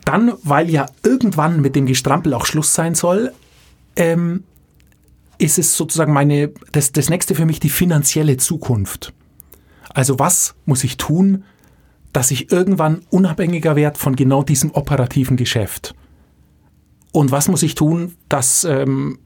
Dann, 0.04 0.32
weil 0.42 0.68
ja 0.70 0.86
irgendwann 1.02 1.60
mit 1.60 1.76
dem 1.76 1.86
Gestrampel 1.86 2.34
auch 2.34 2.46
Schluss 2.46 2.74
sein 2.74 2.94
soll, 2.94 3.32
ähm, 3.96 4.44
ist 5.38 5.58
es 5.58 5.76
sozusagen 5.76 6.12
meine, 6.12 6.52
das, 6.72 6.92
das 6.92 7.08
nächste 7.08 7.34
für 7.34 7.46
mich 7.46 7.60
die 7.60 7.70
finanzielle 7.70 8.36
Zukunft. 8.36 9.12
Also 9.90 10.18
was 10.18 10.54
muss 10.64 10.84
ich 10.84 10.96
tun, 10.96 11.44
dass 12.12 12.30
ich 12.30 12.52
irgendwann 12.52 13.02
unabhängiger 13.10 13.76
werde 13.76 13.98
von 13.98 14.16
genau 14.16 14.42
diesem 14.42 14.70
operativen 14.72 15.36
Geschäft? 15.36 15.94
Und 17.12 17.30
was 17.30 17.48
muss 17.48 17.62
ich 17.62 17.74
tun, 17.74 18.16
dass 18.28 18.64
ähm, 18.64 19.18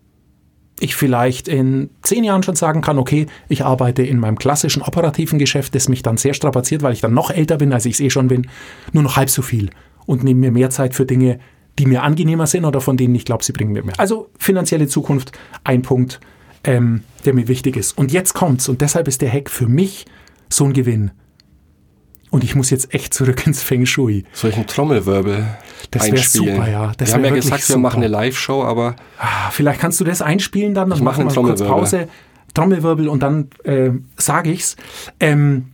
ich 0.81 0.95
vielleicht 0.95 1.49
in 1.49 1.91
zehn 2.03 2.25
Jahren 2.25 2.43
schon 2.43 2.57
sagen 2.57 2.83
kann, 2.83 2.99
okay, 2.99 3.27
ich 3.49 3.65
arbeite 3.65 4.03
in 4.03 4.19
meinem 4.19 4.39
klassischen 4.39 4.83
operativen 4.83 5.39
Geschäft, 5.39 5.75
das 5.75 5.89
mich 5.89 6.03
dann 6.03 6.19
sehr 6.19 6.35
strapaziert, 6.35 6.83
weil 6.83 6.93
ich 6.93 7.01
dann 7.01 7.15
noch 7.15 7.31
älter 7.31 7.57
bin, 7.57 7.73
als 7.73 7.87
ich 7.87 7.95
es 7.95 8.01
eh 8.01 8.11
schon 8.11 8.29
bin, 8.29 8.47
nur 8.93 9.03
noch 9.03 9.17
halb 9.17 9.31
so 9.31 9.43
viel 9.43 9.71
und 10.05 10.23
nehme 10.23 10.41
mir 10.41 10.53
mehr 10.53 10.71
Zeit 10.71 10.95
für 10.95 11.07
Dinge, 11.07 11.39
die 11.79 11.87
mir 11.87 12.03
angenehmer 12.03 12.47
sind 12.47 12.65
oder 12.65 12.81
von 12.81 12.97
denen 12.97 13.15
ich 13.15 13.25
glaube, 13.25 13.45
sie 13.45 13.53
bringen 13.53 13.73
mir 13.73 13.85
mehr. 13.85 13.99
Also 13.99 14.31
finanzielle 14.39 14.87
Zukunft, 14.87 15.33
ein 15.65 15.83
Punkt, 15.83 16.21
ähm, 16.65 17.03
der 17.25 17.35
mir 17.35 17.49
wichtig 17.49 17.77
ist. 17.77 17.97
Und 17.97 18.13
jetzt 18.13 18.35
kommt's 18.35 18.69
und 18.69 18.81
deshalb 18.81 19.09
ist 19.09 19.23
der 19.23 19.33
Hack 19.33 19.51
für 19.51 19.67
mich 19.67 20.07
so 20.49 20.65
ein 20.65 20.73
Gewinn. 20.73 21.11
Und 22.31 22.45
ich 22.45 22.55
muss 22.55 22.71
jetzt 22.71 22.93
echt 22.93 23.15
zurück 23.15 23.47
ins 23.47 23.63
Feng 23.63 23.87
Shui. 23.87 24.25
Solchen 24.33 24.67
Trommelwirbel 24.67 25.47
das 25.91 26.11
wäre 26.11 26.19
super, 26.19 26.69
ja. 26.69 26.93
Das 26.97 27.11
wir 27.11 27.15
haben 27.15 27.25
ja 27.25 27.31
gesagt, 27.31 27.63
super. 27.63 27.79
wir 27.79 27.83
machen 27.83 27.97
eine 27.99 28.09
Live-Show, 28.09 28.63
aber... 28.63 28.97
Ah, 29.19 29.51
vielleicht 29.51 29.81
kannst 29.81 30.01
du 30.01 30.05
das 30.05 30.23
einspielen 30.23 30.75
dann, 30.75 30.91
dann 30.91 31.03
machen 31.03 31.29
wir 31.29 31.35
kurz 31.35 31.63
Pause. 31.63 32.09
Trommelwirbel 32.55 33.09
und 33.09 33.23
dann 33.23 33.49
äh, 33.65 33.91
sage 34.17 34.51
ich's. 34.51 34.77
Ähm, 35.21 35.67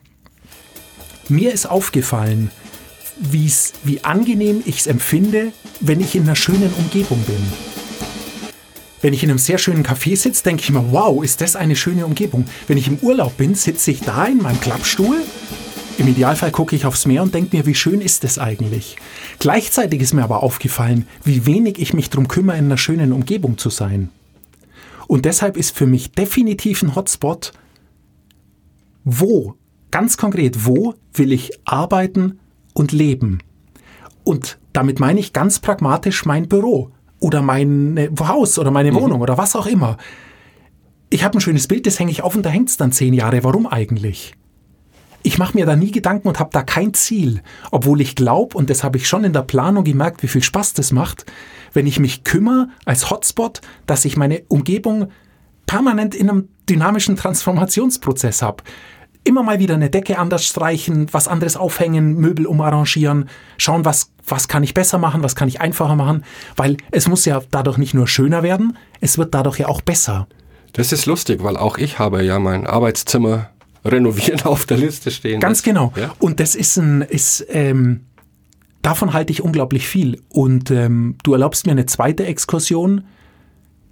mir 1.29 1.53
ist 1.53 1.67
aufgefallen, 1.67 2.51
wie 3.19 4.05
angenehm 4.05 4.63
ich 4.67 4.81
es 4.81 4.87
empfinde, 4.87 5.53
wenn 5.81 6.01
ich 6.01 6.17
in 6.17 6.23
einer 6.23 6.37
schönen 6.37 6.73
Umgebung 6.75 7.21
bin. 7.23 7.43
Wenn 9.01 9.15
ich 9.15 9.23
in 9.25 9.31
einem 9.31 9.39
sehr 9.39 9.59
schönen 9.59 9.85
Café 9.85 10.17
sitze, 10.17 10.45
denke 10.45 10.63
ich 10.63 10.71
mir, 10.71 10.93
wow, 10.93 11.23
ist 11.25 11.41
das 11.41 11.57
eine 11.57 11.75
schöne 11.75 12.07
Umgebung. 12.07 12.47
Wenn 12.69 12.79
ich 12.79 12.87
im 12.87 12.99
Urlaub 12.99 13.37
bin, 13.37 13.55
sitze 13.55 13.91
ich 13.91 14.01
da 14.01 14.27
in 14.27 14.39
meinem 14.39 14.61
Klappstuhl. 14.61 15.17
Im 16.03 16.09
Idealfall 16.09 16.51
gucke 16.51 16.75
ich 16.75 16.85
aufs 16.85 17.07
Meer 17.07 17.23
und 17.23 17.33
denke 17.33 17.57
mir, 17.57 17.65
wie 17.65 17.77
schön 17.77 18.01
ist 18.01 18.25
das 18.25 18.37
eigentlich. 18.37 18.97
Gleichzeitig 19.39 20.01
ist 20.01 20.15
mir 20.15 20.25
aber 20.25 20.43
aufgefallen, 20.43 21.07
wie 21.23 21.47
wenig 21.47 21.79
ich 21.79 21.95
mich 21.95 22.11
darum 22.11 22.27
kümmere, 22.27 22.59
in 22.59 22.65
einer 22.65 22.77
schönen 22.77 23.13
Umgebung 23.13 23.57
zu 23.57 23.71
sein. 23.71 24.09
Und 25.07 25.27
deshalb 25.27 25.57
ist 25.57 25.77
für 25.77 25.87
mich 25.87 26.11
definitiv 26.11 26.83
ein 26.83 26.97
Hotspot, 26.97 27.53
wo, 29.05 29.55
ganz 29.93 30.17
konkret, 30.17 30.67
wo 30.67 30.95
will 31.15 31.31
ich 31.31 31.53
arbeiten 31.67 32.41
und 32.73 32.91
leben. 32.91 33.39
Und 34.25 34.59
damit 34.73 34.99
meine 34.99 35.21
ich 35.21 35.33
ganz 35.33 35.61
pragmatisch 35.61 36.25
mein 36.25 36.49
Büro 36.49 36.91
oder 37.21 37.43
mein 37.43 38.09
Haus 38.19 38.59
oder 38.59 38.73
meine 38.73 38.93
Wohnung 38.93 39.21
oder 39.21 39.39
was 39.39 39.55
auch 39.55 39.67
immer. 39.67 39.99
Ich 41.11 41.23
habe 41.23 41.39
ein 41.39 41.41
schönes 41.41 41.69
Bild, 41.69 41.87
das 41.87 42.01
hänge 42.01 42.11
ich 42.11 42.25
auf 42.25 42.35
und 42.35 42.43
da 42.45 42.51
hängt 42.51 42.71
es 42.71 42.77
dann 42.77 42.91
zehn 42.91 43.15
Jahre. 43.15 43.45
Warum 43.45 43.69
eigentlich? 43.69 44.35
Ich 45.25 45.39
mache 45.39 45.57
mir 45.57 45.67
da 45.67 45.77
nie 45.77 45.93
Gedanken 45.93 46.29
und 46.29 46.41
habe 46.41 46.51
da 46.53 46.63
kein 46.63 46.95
Ziel, 46.95 47.43
obwohl 47.71 48.01
ich 48.01 48.17
glaube, 48.17 48.57
und 48.57 48.71
das 48.71 48.83
habe 48.83 48.97
ich 48.97 49.07
schon 49.07 49.25
in 49.25 49.33
der 49.33 49.43
Planung 49.43 49.85
gemerkt, 49.85 50.23
wie 50.23 50.29
viel 50.29 50.43
Spaß 50.43 50.75
das 50.75 50.91
macht, 50.91 51.27
wenn 51.73 51.87
ich 51.87 52.01
mich 52.01 52.25
kümmere 52.25 52.69
als 52.85 53.11
Hotspot, 53.11 53.61
dass 53.87 54.05
ich 54.05 54.17
meine 54.17 54.43
Umgebung 54.49 55.09
permanent 55.67 56.15
in 56.15 56.29
einem 56.29 56.49
dynamischen 56.69 57.17
Transformationsprozess 57.17 58.43
habe. 58.43 58.65
Immer 59.25 59.45
mal 59.45 59.61
wieder 59.61 59.75
eine 59.75 59.91
Decke 59.91 60.19
anders 60.19 60.45
streichen, 60.45 61.07
was 61.13 61.29
anderes 61.29 61.57
aufhängen, 61.57 62.17
Möbel 62.17 62.47
umarrangieren, 62.47 63.29
schauen, 63.57 63.85
was, 63.85 64.11
was 64.27 64.49
kann 64.49 64.65
ich 64.65 64.75
besser 64.75 64.99
machen, 64.99 65.23
was 65.23 65.37
kann 65.37 65.47
ich 65.47 65.61
einfacher 65.61 65.95
machen, 65.95 66.25
weil 66.57 66.77
es 66.91 67.07
muss 67.07 67.25
ja 67.25 67.41
dadurch 67.53 67.79
nicht 67.79 67.95
nur 67.95 68.09
schöner 68.09 68.43
werden, 68.43 68.77
es 69.01 69.19
wird 69.19 69.33
dadurch 69.33 69.61
ja 69.61 69.69
auch 69.69 69.81
besser. 69.81 70.27
Das 70.73 70.91
ist 70.91 71.07
lustig, 71.07 71.45
weil 71.45 71.57
auch 71.57 71.79
ich 71.79 72.01
habe 72.01 72.25
ja 72.25 72.41
mein 72.41 72.67
Arbeitszimmer 72.67 73.51
renovieren 73.85 74.41
auf 74.45 74.67
der 74.67 74.77
Liste 74.77 75.11
stehen. 75.11 75.41
Ganz 75.41 75.63
genau. 75.63 75.93
Ja? 75.97 76.15
Und 76.19 76.41
das 76.41 76.55
ist 76.55 76.77
ein, 76.77 77.03
ist, 77.03 77.47
ähm, 77.51 78.01
davon 78.83 79.13
halte 79.13 79.33
ich 79.33 79.43
unglaublich 79.43 79.87
viel. 79.87 80.21
Und 80.29 80.71
ähm, 80.71 81.17
du 81.23 81.33
erlaubst 81.33 81.67
mir 81.67 81.73
eine 81.73 81.87
zweite 81.87 82.27
Exkursion. 82.27 83.05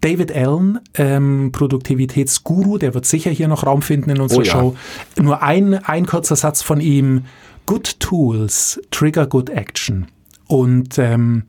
David 0.00 0.32
Allen, 0.32 0.78
ähm, 0.94 1.50
Produktivitätsguru, 1.52 2.78
der 2.78 2.94
wird 2.94 3.04
sicher 3.04 3.30
hier 3.30 3.48
noch 3.48 3.66
Raum 3.66 3.82
finden 3.82 4.10
in 4.10 4.20
unserer 4.20 4.40
Oh 4.40 4.42
ja. 4.42 4.52
Show. 4.52 4.76
Nur 5.20 5.42
ein, 5.42 5.74
ein 5.74 6.06
kurzer 6.06 6.36
Satz 6.36 6.62
von 6.62 6.80
ihm. 6.80 7.24
Good 7.66 8.00
Tools 8.00 8.80
trigger 8.90 9.26
good 9.26 9.50
action. 9.50 10.06
Und 10.46 10.98
ähm, 10.98 11.44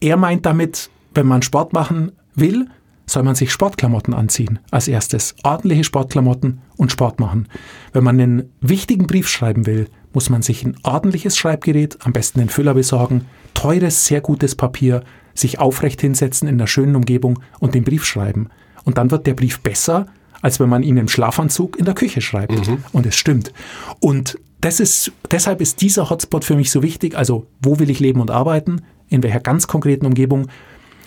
er 0.00 0.16
meint 0.16 0.46
damit, 0.46 0.88
wenn 1.14 1.26
man 1.26 1.42
Sport 1.42 1.72
machen 1.72 2.12
will, 2.34 2.68
soll 3.12 3.22
man 3.22 3.34
sich 3.34 3.52
Sportklamotten 3.52 4.14
anziehen 4.14 4.58
als 4.70 4.88
erstes. 4.88 5.34
Ordentliche 5.42 5.84
Sportklamotten 5.84 6.60
und 6.76 6.92
Sport 6.92 7.20
machen. 7.20 7.48
Wenn 7.92 8.04
man 8.04 8.20
einen 8.20 8.52
wichtigen 8.60 9.06
Brief 9.06 9.28
schreiben 9.28 9.66
will, 9.66 9.88
muss 10.12 10.30
man 10.30 10.42
sich 10.42 10.64
ein 10.64 10.76
ordentliches 10.82 11.36
Schreibgerät, 11.36 11.98
am 12.04 12.12
besten 12.12 12.40
den 12.40 12.48
Füller 12.48 12.74
besorgen, 12.74 13.26
teures, 13.54 14.06
sehr 14.06 14.20
gutes 14.20 14.54
Papier, 14.54 15.04
sich 15.34 15.58
aufrecht 15.58 16.00
hinsetzen 16.00 16.48
in 16.48 16.54
einer 16.54 16.66
schönen 16.66 16.96
Umgebung 16.96 17.40
und 17.60 17.74
den 17.74 17.84
Brief 17.84 18.04
schreiben. 18.04 18.48
Und 18.84 18.98
dann 18.98 19.10
wird 19.10 19.26
der 19.26 19.34
Brief 19.34 19.60
besser, 19.60 20.06
als 20.42 20.58
wenn 20.58 20.68
man 20.68 20.82
ihn 20.82 20.96
im 20.96 21.08
Schlafanzug 21.08 21.78
in 21.78 21.84
der 21.84 21.94
Küche 21.94 22.20
schreibt. 22.20 22.52
Und 22.92 23.06
es 23.06 23.16
stimmt. 23.16 23.52
Und 24.00 24.38
das 24.60 24.80
ist, 24.80 25.12
deshalb 25.30 25.60
ist 25.60 25.80
dieser 25.80 26.10
Hotspot 26.10 26.44
für 26.44 26.56
mich 26.56 26.70
so 26.70 26.82
wichtig. 26.82 27.16
Also, 27.16 27.46
wo 27.62 27.78
will 27.78 27.90
ich 27.90 28.00
leben 28.00 28.20
und 28.20 28.30
arbeiten? 28.30 28.82
In 29.08 29.22
welcher 29.22 29.40
ganz 29.40 29.66
konkreten 29.66 30.06
Umgebung? 30.06 30.48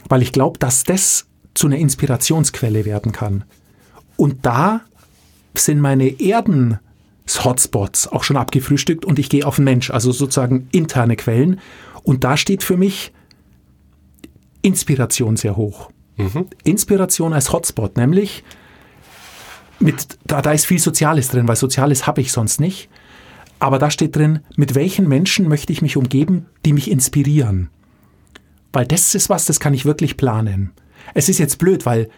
Weil 0.09 0.21
ich 0.21 0.31
glaube, 0.31 0.59
dass 0.59 0.83
das 0.83 1.27
zu 1.53 1.67
einer 1.67 1.77
Inspirationsquelle 1.77 2.85
werden 2.85 3.11
kann. 3.11 3.43
Und 4.17 4.45
da 4.45 4.81
sind 5.55 5.79
meine 5.79 6.19
Erden-Hotspots 6.19 8.07
auch 8.07 8.23
schon 8.23 8.37
abgefrühstückt 8.37 9.05
und 9.05 9.19
ich 9.19 9.29
gehe 9.29 9.45
auf 9.45 9.57
den 9.57 9.65
Mensch, 9.65 9.91
also 9.91 10.11
sozusagen 10.11 10.67
interne 10.71 11.15
Quellen. 11.15 11.59
Und 12.03 12.23
da 12.23 12.37
steht 12.37 12.63
für 12.63 12.77
mich 12.77 13.13
Inspiration 14.61 15.37
sehr 15.37 15.55
hoch. 15.55 15.89
Inspiration 16.63 17.33
als 17.33 17.51
Hotspot, 17.51 17.97
nämlich 17.97 18.43
mit, 19.79 20.17
da, 20.25 20.41
da 20.41 20.51
ist 20.51 20.65
viel 20.65 20.79
Soziales 20.79 21.27
drin, 21.27 21.47
weil 21.47 21.55
Soziales 21.55 22.07
habe 22.07 22.21
ich 22.21 22.31
sonst 22.31 22.59
nicht. 22.59 22.89
Aber 23.59 23.79
da 23.79 23.89
steht 23.89 24.15
drin, 24.15 24.39
mit 24.55 24.75
welchen 24.75 25.07
Menschen 25.07 25.47
möchte 25.47 25.71
ich 25.73 25.81
mich 25.81 25.97
umgeben, 25.97 26.47
die 26.65 26.73
mich 26.73 26.89
inspirieren. 26.89 27.69
Weil 28.71 28.85
das 28.85 29.15
ist 29.15 29.29
was, 29.29 29.45
das 29.45 29.59
kann 29.59 29.73
ich 29.73 29.85
wirklich 29.85 30.17
planen. 30.17 30.71
Es 31.13 31.29
ist 31.29 31.39
jetzt 31.39 31.57
blöd, 31.57 31.85
weil 31.85 32.09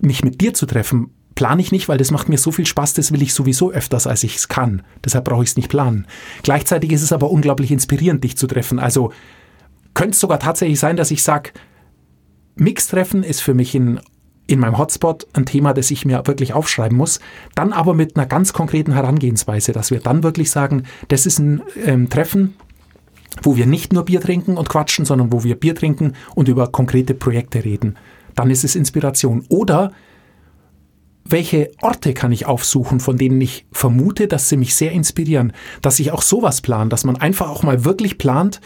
mich 0.00 0.24
mit 0.24 0.40
dir 0.40 0.54
zu 0.54 0.66
treffen, 0.66 1.10
plane 1.34 1.62
ich 1.62 1.70
nicht, 1.70 1.88
weil 1.88 1.98
das 1.98 2.10
macht 2.10 2.28
mir 2.28 2.38
so 2.38 2.50
viel 2.50 2.66
Spaß, 2.66 2.94
das 2.94 3.12
will 3.12 3.22
ich 3.22 3.32
sowieso 3.32 3.70
öfters, 3.70 4.06
als 4.06 4.24
ich 4.24 4.36
es 4.36 4.48
kann. 4.48 4.82
Deshalb 5.04 5.24
brauche 5.24 5.44
ich 5.44 5.50
es 5.50 5.56
nicht 5.56 5.68
planen. 5.68 6.06
Gleichzeitig 6.42 6.90
ist 6.90 7.02
es 7.02 7.12
aber 7.12 7.30
unglaublich 7.30 7.70
inspirierend, 7.70 8.24
dich 8.24 8.36
zu 8.36 8.48
treffen. 8.48 8.78
Also 8.78 9.12
könnte 9.94 10.14
es 10.14 10.20
sogar 10.20 10.40
tatsächlich 10.40 10.80
sein, 10.80 10.96
dass 10.96 11.10
ich 11.10 11.22
sage, 11.22 11.50
Mixtreffen 12.56 13.22
ist 13.22 13.40
für 13.40 13.54
mich 13.54 13.74
in, 13.74 14.00
in 14.48 14.58
meinem 14.58 14.78
Hotspot 14.78 15.28
ein 15.32 15.46
Thema, 15.46 15.74
das 15.74 15.92
ich 15.92 16.04
mir 16.04 16.26
wirklich 16.26 16.54
aufschreiben 16.54 16.98
muss. 16.98 17.20
Dann 17.54 17.72
aber 17.72 17.94
mit 17.94 18.16
einer 18.16 18.26
ganz 18.26 18.52
konkreten 18.52 18.92
Herangehensweise, 18.92 19.72
dass 19.72 19.92
wir 19.92 20.00
dann 20.00 20.24
wirklich 20.24 20.50
sagen, 20.50 20.84
das 21.06 21.24
ist 21.24 21.38
ein 21.38 21.62
ähm, 21.84 22.10
Treffen, 22.10 22.56
wo 23.42 23.56
wir 23.56 23.66
nicht 23.66 23.92
nur 23.92 24.04
Bier 24.04 24.20
trinken 24.20 24.56
und 24.56 24.68
quatschen, 24.68 25.04
sondern 25.04 25.32
wo 25.32 25.44
wir 25.44 25.54
Bier 25.54 25.74
trinken 25.74 26.14
und 26.34 26.48
über 26.48 26.68
konkrete 26.68 27.14
Projekte 27.14 27.64
reden. 27.64 27.96
Dann 28.34 28.50
ist 28.50 28.64
es 28.64 28.76
Inspiration. 28.76 29.44
Oder 29.48 29.92
welche 31.24 31.70
Orte 31.82 32.14
kann 32.14 32.32
ich 32.32 32.46
aufsuchen, 32.46 33.00
von 33.00 33.18
denen 33.18 33.40
ich 33.40 33.66
vermute, 33.70 34.28
dass 34.28 34.48
sie 34.48 34.56
mich 34.56 34.74
sehr 34.74 34.92
inspirieren, 34.92 35.52
dass 35.82 35.98
ich 35.98 36.12
auch 36.12 36.22
sowas 36.22 36.60
plan, 36.60 36.88
dass 36.88 37.04
man 37.04 37.16
einfach 37.16 37.50
auch 37.50 37.62
mal 37.62 37.84
wirklich 37.84 38.18
plant, 38.18 38.60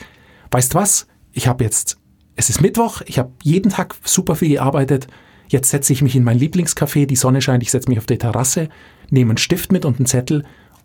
weißt 0.50 0.74
was, 0.74 1.06
ich 1.32 1.48
habe 1.48 1.64
jetzt, 1.64 1.98
es 2.36 2.50
ist 2.50 2.60
Mittwoch, 2.60 3.02
ich 3.06 3.18
habe 3.18 3.32
jeden 3.42 3.70
Tag 3.70 3.96
super 4.04 4.36
viel 4.36 4.50
gearbeitet, 4.50 5.08
jetzt 5.48 5.70
setze 5.70 5.92
ich 5.92 6.02
mich 6.02 6.14
in 6.14 6.24
mein 6.24 6.38
Lieblingscafé, 6.38 7.06
die 7.06 7.16
Sonne 7.16 7.42
scheint, 7.42 7.62
ich 7.62 7.70
setze 7.70 7.88
mich 7.88 7.98
auf 7.98 8.06
die 8.06 8.18
Terrasse, 8.18 8.68
nehme 9.10 9.30
einen 9.30 9.38
Stift 9.38 9.72
mit 9.72 9.84
und 9.84 9.96
einen 9.96 10.06
Zettel 10.06 10.44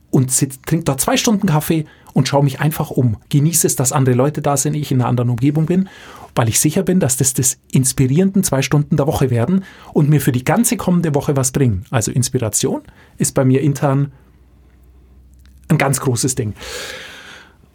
und 0.09 0.31
sitz, 0.31 0.59
trink 0.65 0.85
da 0.85 0.97
zwei 0.97 1.17
Stunden 1.17 1.47
Kaffee 1.47 1.85
und 2.13 2.27
schaue 2.27 2.43
mich 2.43 2.59
einfach 2.59 2.89
um. 2.91 3.17
Genieße 3.29 3.67
es, 3.67 3.75
dass 3.75 3.91
andere 3.91 4.15
Leute 4.15 4.41
da 4.41 4.57
sind, 4.57 4.73
ich 4.73 4.91
in 4.91 5.01
einer 5.01 5.09
anderen 5.09 5.29
Umgebung 5.29 5.65
bin, 5.65 5.89
weil 6.35 6.49
ich 6.49 6.59
sicher 6.59 6.83
bin, 6.83 6.99
dass 6.99 7.17
das 7.17 7.33
das 7.33 7.57
inspirierenden 7.71 8.43
zwei 8.43 8.61
Stunden 8.61 8.97
der 8.97 9.07
Woche 9.07 9.29
werden 9.29 9.63
und 9.93 10.09
mir 10.09 10.21
für 10.21 10.31
die 10.31 10.43
ganze 10.43 10.77
kommende 10.77 11.13
Woche 11.13 11.35
was 11.35 11.51
bringen. 11.51 11.85
Also 11.89 12.11
Inspiration 12.11 12.81
ist 13.17 13.33
bei 13.33 13.45
mir 13.45 13.61
intern 13.61 14.11
ein 15.67 15.77
ganz 15.77 15.99
großes 15.99 16.35
Ding. 16.35 16.53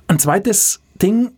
Ein 0.08 0.18
zweites 0.18 0.80
Ding, 1.00 1.32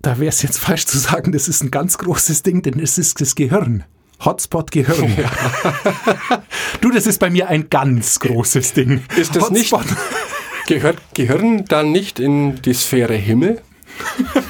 da 0.00 0.18
wäre 0.18 0.28
es 0.28 0.42
jetzt 0.42 0.58
falsch 0.58 0.86
zu 0.86 0.98
sagen, 0.98 1.32
das 1.32 1.48
ist 1.48 1.62
ein 1.62 1.70
ganz 1.70 1.98
großes 1.98 2.42
Ding, 2.42 2.62
denn 2.62 2.78
es 2.78 2.98
ist 2.98 3.20
das 3.20 3.34
Gehirn. 3.34 3.84
Hotspot 4.24 4.70
Gehirn. 4.70 5.16
du, 6.80 6.90
das 6.90 7.06
ist 7.06 7.18
bei 7.18 7.30
mir 7.30 7.48
ein 7.48 7.68
ganz 7.70 8.20
großes 8.20 8.72
Ding. 8.72 9.02
Ist 9.16 9.34
das 9.36 9.50
nicht, 9.50 9.72
Hotspot. 9.72 9.96
gehört 10.66 10.98
Gehirn 11.14 11.64
dann 11.66 11.92
nicht 11.92 12.18
in 12.20 12.60
die 12.62 12.74
Sphäre 12.74 13.14
Himmel? 13.14 13.60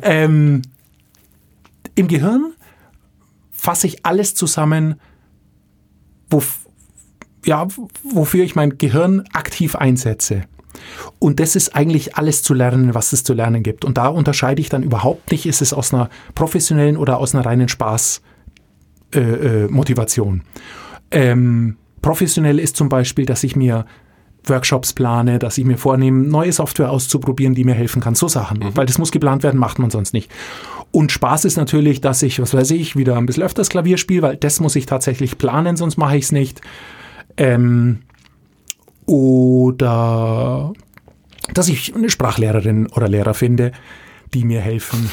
Ähm, 0.00 0.62
Im 1.94 2.08
Gehirn 2.08 2.54
fasse 3.50 3.86
ich 3.86 4.06
alles 4.06 4.34
zusammen, 4.34 4.98
wo, 6.30 6.42
ja, 7.44 7.68
wofür 8.02 8.42
ich 8.42 8.54
mein 8.54 8.78
Gehirn 8.78 9.24
aktiv 9.32 9.76
einsetze. 9.76 10.44
Und 11.18 11.40
das 11.40 11.56
ist 11.56 11.76
eigentlich 11.76 12.16
alles 12.16 12.42
zu 12.42 12.54
lernen, 12.54 12.94
was 12.94 13.12
es 13.12 13.22
zu 13.22 13.34
lernen 13.34 13.62
gibt. 13.62 13.84
Und 13.84 13.98
da 13.98 14.08
unterscheide 14.08 14.60
ich 14.60 14.70
dann 14.70 14.82
überhaupt 14.82 15.30
nicht, 15.30 15.46
ist 15.46 15.60
es 15.60 15.72
aus 15.72 15.92
einer 15.92 16.08
professionellen 16.34 16.96
oder 16.96 17.18
aus 17.18 17.34
einer 17.34 17.44
reinen 17.44 17.68
Spaß-Motivation. 17.68 18.31
Äh, 19.14 19.64
äh, 19.64 19.68
Motivation. 19.68 20.42
ähm, 21.10 21.76
professionell 22.00 22.58
ist 22.58 22.76
zum 22.76 22.88
Beispiel, 22.88 23.26
dass 23.26 23.44
ich 23.44 23.56
mir 23.56 23.86
Workshops 24.44 24.92
plane, 24.92 25.38
dass 25.38 25.58
ich 25.58 25.64
mir 25.64 25.78
vornehme, 25.78 26.26
neue 26.26 26.52
Software 26.52 26.90
auszuprobieren, 26.90 27.54
die 27.54 27.64
mir 27.64 27.74
helfen 27.74 28.02
kann. 28.02 28.14
So 28.14 28.28
Sachen. 28.28 28.60
Weil 28.74 28.86
das 28.86 28.98
muss 28.98 29.12
geplant 29.12 29.42
werden, 29.42 29.58
macht 29.58 29.78
man 29.78 29.90
sonst 29.90 30.12
nicht. 30.12 30.30
Und 30.90 31.12
Spaß 31.12 31.44
ist 31.44 31.56
natürlich, 31.56 32.00
dass 32.00 32.22
ich, 32.22 32.40
was 32.40 32.52
weiß 32.52 32.72
ich, 32.72 32.96
wieder 32.96 33.16
ein 33.16 33.26
bisschen 33.26 33.44
öfters 33.44 33.68
Klavier 33.68 33.98
spiele, 33.98 34.22
weil 34.22 34.36
das 34.36 34.60
muss 34.60 34.76
ich 34.76 34.86
tatsächlich 34.86 35.38
planen, 35.38 35.76
sonst 35.76 35.96
mache 35.96 36.16
ich 36.16 36.24
es 36.24 36.32
nicht. 36.32 36.60
Ähm, 37.36 38.00
oder 39.06 40.72
dass 41.54 41.68
ich 41.68 41.94
eine 41.94 42.10
Sprachlehrerin 42.10 42.88
oder 42.88 43.08
Lehrer 43.08 43.34
finde, 43.34 43.72
die 44.34 44.44
mir 44.44 44.60
helfen, 44.60 45.10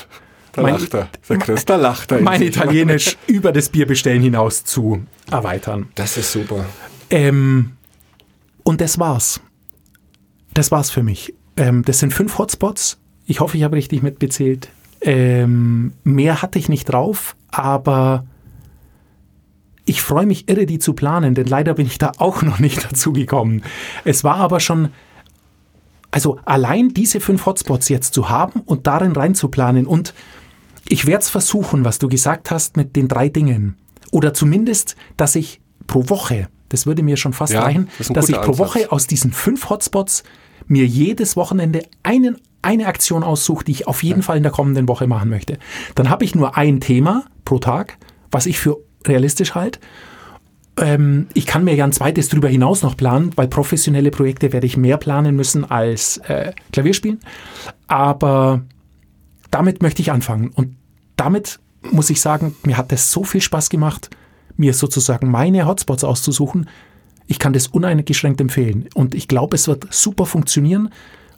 Da 0.54 0.62
mein- 0.62 0.74
lacht 0.74 0.94
er. 0.94 1.10
Der 1.30 1.38
Chris, 1.38 1.66
da 1.66 1.76
lacht 1.76 2.12
er. 2.12 2.20
in 2.20 2.24
mein. 2.24 2.42
Italienisch 2.42 3.18
über 3.28 3.52
das 3.52 3.70
Bierbestellen 3.70 4.22
hinaus 4.22 4.64
zu 4.64 5.04
erweitern. 5.32 5.88
Das 5.96 6.18
ist 6.18 6.32
super. 6.32 6.66
Ähm, 7.10 7.72
und 8.64 8.82
das 8.82 9.00
war's. 9.00 9.42
Das 10.54 10.72
war's 10.72 10.90
für 10.92 11.04
mich. 11.04 11.34
Ähm, 11.58 11.84
das 11.86 12.00
sind 12.00 12.14
fünf 12.14 12.38
Hotspots. 12.38 12.98
Ich 13.26 13.40
hoffe, 13.40 13.58
ich 13.58 13.64
habe 13.64 13.76
richtig 13.76 14.02
mitbezählt. 14.02 14.70
Ähm, 15.02 15.94
mehr 16.04 16.42
hatte 16.42 16.60
ich 16.60 16.68
nicht 16.68 16.86
drauf, 16.86 17.36
aber 17.52 18.26
ich 19.86 20.02
freue 20.02 20.26
mich 20.26 20.50
irre, 20.50 20.66
die 20.66 20.78
zu 20.80 20.94
planen, 20.94 21.36
denn 21.36 21.48
leider 21.48 21.74
bin 21.76 21.86
ich 21.86 21.98
da 21.98 22.12
auch 22.18 22.42
noch 22.42 22.60
nicht 22.60 22.84
dazu 22.92 23.14
gekommen. 23.14 23.64
Es 24.04 24.24
war 24.24 24.36
aber 24.36 24.60
schon, 24.60 24.90
also 26.12 26.40
allein 26.46 26.90
diese 26.90 27.20
fünf 27.20 27.46
Hotspots 27.46 27.90
jetzt 27.90 28.14
zu 28.14 28.30
haben 28.30 28.62
und 28.62 28.88
darin 28.88 29.14
reinzuplanen 29.14 29.86
und 29.88 30.14
ich 30.90 31.06
werde 31.06 31.22
es 31.22 31.30
versuchen, 31.30 31.86
was 31.86 32.00
du 32.00 32.10
gesagt 32.10 32.52
hast 32.52 32.76
mit 32.76 32.96
den 32.96 33.08
drei 33.08 33.30
Dingen. 33.30 33.78
Oder 34.12 34.34
zumindest, 34.34 34.96
dass 35.18 35.36
ich 35.36 35.62
pro 35.88 36.10
Woche, 36.10 36.50
das 36.70 36.86
würde 36.86 37.04
mir 37.04 37.16
schon 37.16 37.32
fast 37.34 37.54
Ja, 37.54 37.62
reichen, 37.62 37.90
das 37.98 38.08
dass 38.08 38.28
ich 38.28 38.36
pro 38.36 38.52
Ansatz. 38.52 38.60
Woche 38.60 38.92
aus 38.92 39.08
diesen 39.08 39.32
fünf 39.32 39.70
Hotspots 39.70 40.24
mir 40.68 40.86
jedes 40.86 41.36
Wochenende 41.36 41.84
einen, 42.04 42.38
eine 42.62 42.88
Aktion 42.88 43.24
aussuche, 43.24 43.64
die 43.64 43.72
ich 43.72 43.88
auf 43.88 44.04
jeden 44.04 44.24
Fall 44.24 44.38
in 44.38 44.44
der 44.44 44.52
kommenden 44.52 44.88
Woche 44.88 45.08
machen 45.08 45.30
möchte. 45.30 45.60
Dann 45.96 46.10
habe 46.10 46.26
ich 46.26 46.36
nur 46.36 46.58
ein 46.58 46.80
Thema 46.80 47.26
pro 47.46 47.60
Tag, 47.60 47.98
was 48.32 48.46
ich 48.48 48.60
für 48.60 48.78
realistisch 49.06 49.56
halte. 49.56 49.80
Ähm, 50.78 51.28
ich 51.34 51.46
kann 51.46 51.64
mir 51.64 51.76
ja 51.76 51.86
ein 51.86 51.92
zweites 51.92 52.30
drüber 52.30 52.50
hinaus 52.50 52.82
noch 52.82 52.98
planen, 52.98 53.32
weil 53.36 53.48
professionelle 53.48 54.12
Projekte 54.12 54.54
werde 54.54 54.66
ich 54.66 54.78
mehr 54.78 54.98
planen 54.98 55.36
müssen 55.36 55.70
als 55.70 56.18
äh, 56.18 56.54
Klavierspielen. 56.72 57.20
Aber 57.88 58.64
damit 59.52 59.82
möchte 59.82 60.02
ich 60.02 60.12
anfangen. 60.12 60.50
Und 60.50 60.76
damit 61.20 61.60
muss 61.82 62.10
ich 62.10 62.22
sagen, 62.22 62.56
mir 62.64 62.78
hat 62.78 62.92
es 62.92 63.12
so 63.12 63.24
viel 63.24 63.42
Spaß 63.42 63.70
gemacht, 63.70 64.10
mir 64.58 64.74
sozusagen 64.74 65.30
meine 65.30 65.66
Hotspots 65.66 66.04
auszusuchen. 66.04 66.70
Ich 67.28 67.40
kann 67.40 67.54
das 67.54 67.68
uneingeschränkt 67.68 68.42
empfehlen. 68.42 68.90
Und 68.94 69.16
ich 69.16 69.28
glaube, 69.28 69.56
es 69.56 69.68
wird 69.68 69.88
super 69.94 70.26
funktionieren, 70.26 70.90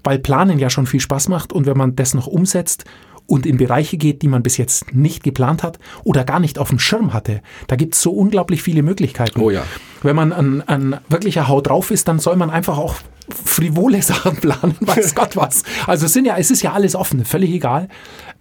weil 0.04 0.20
Planen 0.20 0.58
ja 0.58 0.70
schon 0.70 0.88
viel 0.88 1.00
Spaß 1.00 1.28
macht. 1.28 1.54
Und 1.54 1.66
wenn 1.66 1.78
man 1.78 1.96
das 1.96 2.14
noch 2.14 2.28
umsetzt 2.28 2.86
und 3.28 3.46
in 3.46 3.58
Bereiche 3.58 3.98
geht, 3.98 4.22
die 4.24 4.28
man 4.28 4.42
bis 4.42 4.58
jetzt 4.58 4.94
nicht 4.94 5.24
geplant 5.24 5.64
hat 5.64 5.80
oder 6.04 6.24
gar 6.24 6.40
nicht 6.40 6.58
auf 6.58 6.70
dem 6.70 6.80
Schirm 6.80 7.14
hatte, 7.14 7.42
da 7.68 7.76
gibt 7.76 7.94
es 7.94 8.02
so 8.02 8.12
unglaublich 8.12 8.64
viele 8.64 8.82
Möglichkeiten. 8.84 9.40
Oh 9.40 9.52
ja. 9.52 9.64
Wenn 10.02 10.16
man 10.16 10.34
ein, 10.34 10.68
ein 10.68 11.00
wirklicher 11.10 11.48
Haut 11.48 11.68
drauf 11.68 11.92
ist, 11.92 12.08
dann 12.08 12.20
soll 12.20 12.36
man 12.36 12.50
einfach 12.50 12.78
auch 12.78 12.96
frivole 13.30 14.02
Sachen 14.02 14.38
planen, 14.38 14.76
weiß 14.80 15.16
Gott 15.16 15.36
was. 15.36 15.64
Also 15.86 16.08
es, 16.08 16.14
sind 16.14 16.26
ja, 16.26 16.38
es 16.38 16.50
ist 16.50 16.62
ja 16.64 16.74
alles 16.74 16.96
offen, 16.96 17.26
völlig 17.26 17.52
egal. 17.52 17.88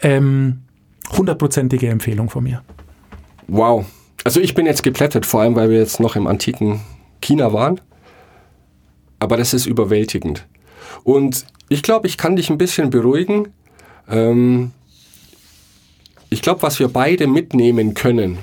Ähm, 0.01 0.63
hundertprozentige 1.17 1.89
Empfehlung 1.89 2.31
von 2.31 2.45
mir. 2.45 2.63
Wow. 3.49 3.87
Also 4.25 4.41
ich 4.41 4.55
bin 4.55 4.67
jetzt 4.67 4.83
geplättet, 4.83 5.27
vor 5.27 5.41
allem 5.41 5.57
weil 5.57 5.71
wir 5.71 5.79
jetzt 5.79 6.01
noch 6.01 6.17
im 6.17 6.27
antiken 6.27 6.81
China 7.21 7.53
waren. 7.53 7.81
Aber 9.19 9.37
das 9.37 9.55
ist 9.55 9.67
überwältigend. 9.67 10.47
Und 11.05 11.47
ich 11.69 11.83
glaube, 11.83 12.07
ich 12.07 12.17
kann 12.17 12.37
dich 12.37 12.51
ein 12.51 12.59
bisschen 12.59 12.91
beruhigen. 12.91 13.49
Ähm, 14.09 14.73
ich 16.31 16.43
glaube, 16.43 16.63
was 16.63 16.79
wir 16.79 16.89
beide 16.89 17.27
mitnehmen 17.27 17.95
können, 17.95 18.39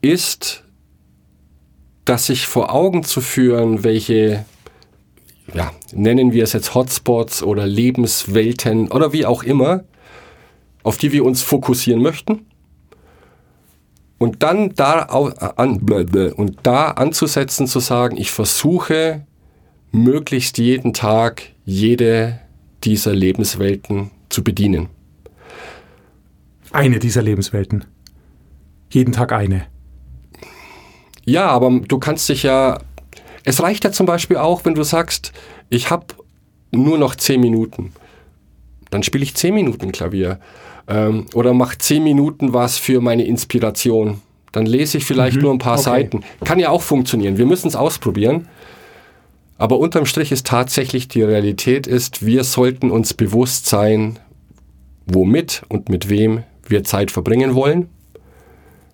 ist, 0.00 0.64
dass 2.04 2.26
sich 2.26 2.46
vor 2.46 2.72
Augen 2.72 3.02
zu 3.02 3.20
führen, 3.20 3.84
welche, 3.84 4.44
ja, 5.54 5.72
nennen 5.92 6.32
wir 6.32 6.44
es 6.44 6.52
jetzt 6.52 6.74
Hotspots 6.74 7.42
oder 7.42 7.66
Lebenswelten 7.66 8.90
oder 8.90 9.12
wie 9.12 9.26
auch 9.26 9.42
immer, 9.42 9.84
auf 10.82 10.96
die 10.96 11.12
wir 11.12 11.24
uns 11.24 11.42
fokussieren 11.42 12.02
möchten 12.02 12.46
und 14.18 14.42
dann 14.42 14.74
da, 14.74 15.08
au- 15.08 15.28
an, 15.56 15.78
und 16.36 16.58
da 16.62 16.88
anzusetzen, 16.92 17.66
zu 17.66 17.80
sagen, 17.80 18.16
ich 18.16 18.30
versuche 18.30 19.26
möglichst 19.92 20.58
jeden 20.58 20.92
Tag 20.92 21.42
jede 21.64 22.40
dieser 22.84 23.14
Lebenswelten 23.14 24.10
zu 24.28 24.44
bedienen. 24.44 24.88
Eine 26.72 26.98
dieser 26.98 27.22
Lebenswelten. 27.22 27.84
Jeden 28.90 29.12
Tag 29.12 29.32
eine. 29.32 29.66
Ja, 31.24 31.48
aber 31.48 31.80
du 31.80 31.98
kannst 31.98 32.28
dich 32.28 32.42
ja, 32.42 32.80
es 33.44 33.62
reicht 33.62 33.84
ja 33.84 33.92
zum 33.92 34.06
Beispiel 34.06 34.36
auch, 34.36 34.64
wenn 34.64 34.74
du 34.74 34.82
sagst, 34.82 35.32
ich 35.68 35.90
habe 35.90 36.06
nur 36.70 36.98
noch 36.98 37.16
zehn 37.16 37.40
Minuten. 37.40 37.92
Dann 38.90 39.02
spiele 39.02 39.24
ich 39.24 39.34
zehn 39.34 39.54
Minuten 39.54 39.92
Klavier. 39.92 40.40
Ähm, 40.90 41.26
oder 41.34 41.54
mach 41.54 41.76
zehn 41.76 42.02
Minuten 42.02 42.52
was 42.52 42.76
für 42.76 43.00
meine 43.00 43.24
Inspiration. 43.24 44.20
Dann 44.52 44.66
lese 44.66 44.98
ich 44.98 45.04
vielleicht 45.04 45.40
nur 45.40 45.52
ein 45.52 45.58
paar 45.58 45.74
okay. 45.78 45.84
Seiten. 45.84 46.24
Kann 46.44 46.58
ja 46.58 46.70
auch 46.70 46.82
funktionieren. 46.82 47.38
Wir 47.38 47.46
müssen 47.46 47.68
es 47.68 47.76
ausprobieren. 47.76 48.48
Aber 49.56 49.78
unterm 49.78 50.06
Strich 50.06 50.32
ist 50.32 50.46
tatsächlich 50.46 51.06
die 51.06 51.22
Realität 51.22 51.86
ist, 51.86 52.24
wir 52.26 52.44
sollten 52.44 52.90
uns 52.90 53.14
bewusst 53.14 53.66
sein, 53.66 54.18
womit 55.06 55.62
und 55.68 55.88
mit 55.88 56.08
wem 56.08 56.42
wir 56.66 56.82
Zeit 56.82 57.10
verbringen 57.10 57.54
wollen. 57.54 57.88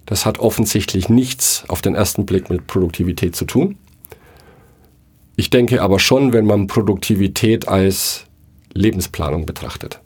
Das 0.04 0.26
hat 0.26 0.38
offensichtlich 0.38 1.08
nichts 1.08 1.64
auf 1.68 1.82
den 1.82 1.94
ersten 1.94 2.26
Blick 2.26 2.50
mit 2.50 2.66
Produktivität 2.66 3.34
zu 3.34 3.44
tun. 3.44 3.78
Ich 5.36 5.50
denke 5.50 5.82
aber 5.82 5.98
schon, 5.98 6.32
wenn 6.32 6.46
man 6.46 6.66
Produktivität 6.66 7.68
als 7.68 8.24
Lebensplanung 8.72 9.46
betrachtet. 9.46 10.00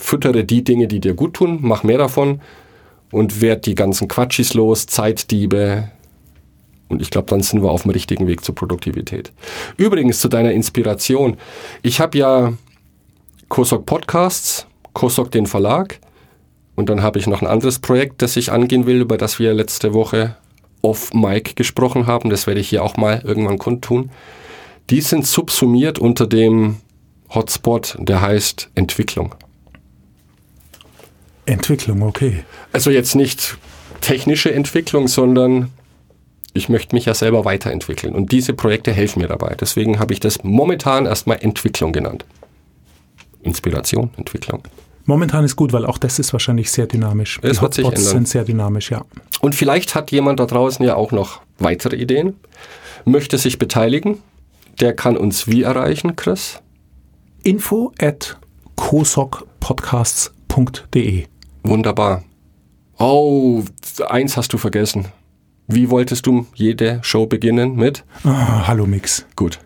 Füttere 0.00 0.44
die 0.44 0.64
Dinge, 0.64 0.88
die 0.88 0.98
dir 1.00 1.14
gut 1.14 1.34
tun, 1.34 1.58
mach 1.60 1.82
mehr 1.82 1.98
davon 1.98 2.40
und 3.12 3.40
werd 3.40 3.66
die 3.66 3.74
ganzen 3.74 4.08
Quatschis 4.08 4.54
los, 4.54 4.86
Zeitdiebe. 4.86 5.90
Und 6.88 7.02
ich 7.02 7.10
glaube, 7.10 7.28
dann 7.28 7.42
sind 7.42 7.62
wir 7.62 7.70
auf 7.70 7.82
dem 7.82 7.92
richtigen 7.92 8.26
Weg 8.26 8.44
zur 8.44 8.54
Produktivität. 8.54 9.32
Übrigens 9.76 10.20
zu 10.20 10.28
deiner 10.28 10.52
Inspiration. 10.52 11.36
Ich 11.82 12.00
habe 12.00 12.18
ja 12.18 12.52
Kosok 13.48 13.86
Podcasts, 13.86 14.66
Kosok 14.94 15.30
den 15.30 15.46
Verlag 15.46 16.00
und 16.76 16.88
dann 16.88 17.02
habe 17.02 17.18
ich 17.18 17.26
noch 17.26 17.42
ein 17.42 17.46
anderes 17.46 17.78
Projekt, 17.78 18.22
das 18.22 18.36
ich 18.36 18.50
angehen 18.50 18.86
will, 18.86 19.00
über 19.00 19.18
das 19.18 19.38
wir 19.38 19.52
letzte 19.52 19.92
Woche 19.92 20.36
off 20.82 21.12
Mic 21.12 21.54
gesprochen 21.56 22.06
haben. 22.06 22.30
Das 22.30 22.46
werde 22.46 22.60
ich 22.60 22.70
hier 22.70 22.82
auch 22.82 22.96
mal 22.96 23.20
irgendwann 23.24 23.58
kundtun. 23.58 24.10
Die 24.88 25.02
sind 25.02 25.26
subsumiert 25.26 25.98
unter 25.98 26.26
dem 26.26 26.76
Hotspot, 27.32 27.96
der 27.98 28.22
heißt 28.22 28.70
Entwicklung. 28.74 29.34
Entwicklung, 31.50 32.02
okay. 32.02 32.44
Also 32.72 32.90
jetzt 32.90 33.14
nicht 33.14 33.58
technische 34.00 34.52
Entwicklung, 34.52 35.08
sondern 35.08 35.70
ich 36.52 36.68
möchte 36.68 36.94
mich 36.94 37.06
ja 37.06 37.14
selber 37.14 37.44
weiterentwickeln. 37.44 38.14
Und 38.14 38.30
diese 38.32 38.54
Projekte 38.54 38.92
helfen 38.92 39.22
mir 39.22 39.28
dabei. 39.28 39.54
Deswegen 39.58 39.98
habe 39.98 40.12
ich 40.12 40.20
das 40.20 40.42
momentan 40.42 41.06
erstmal 41.06 41.38
Entwicklung 41.40 41.92
genannt. 41.92 42.24
Inspiration, 43.42 44.10
Entwicklung. 44.16 44.62
Momentan 45.06 45.44
ist 45.44 45.56
gut, 45.56 45.72
weil 45.72 45.86
auch 45.86 45.98
das 45.98 46.18
ist 46.18 46.32
wahrscheinlich 46.32 46.70
sehr 46.70 46.86
dynamisch. 46.86 47.38
Es 47.42 47.56
Die 47.56 47.62
wird 47.62 47.74
sich 47.74 47.84
ändern. 47.84 48.02
sind 48.02 48.28
sehr 48.28 48.44
dynamisch, 48.44 48.90
ja. 48.90 49.04
Und 49.40 49.54
vielleicht 49.54 49.94
hat 49.94 50.10
jemand 50.10 50.40
da 50.40 50.46
draußen 50.46 50.84
ja 50.84 50.94
auch 50.94 51.12
noch 51.12 51.40
weitere 51.58 51.96
Ideen, 51.96 52.36
möchte 53.04 53.38
sich 53.38 53.58
beteiligen. 53.58 54.18
Der 54.80 54.94
kann 54.94 55.16
uns 55.16 55.48
wie 55.48 55.62
erreichen, 55.62 56.16
Chris? 56.16 56.60
Info 57.42 57.92
at 57.98 58.38
kosokpodcasts.de 58.76 61.24
Wunderbar. 61.62 62.22
Oh, 62.98 63.62
eins 64.08 64.36
hast 64.36 64.52
du 64.52 64.58
vergessen. 64.58 65.06
Wie 65.66 65.88
wolltest 65.90 66.26
du 66.26 66.46
jede 66.54 66.98
Show 67.02 67.26
beginnen 67.26 67.76
mit? 67.76 68.04
ah, 68.24 68.66
Hallo 68.66 68.86
Mix. 68.86 69.24
Gut. 69.36 69.58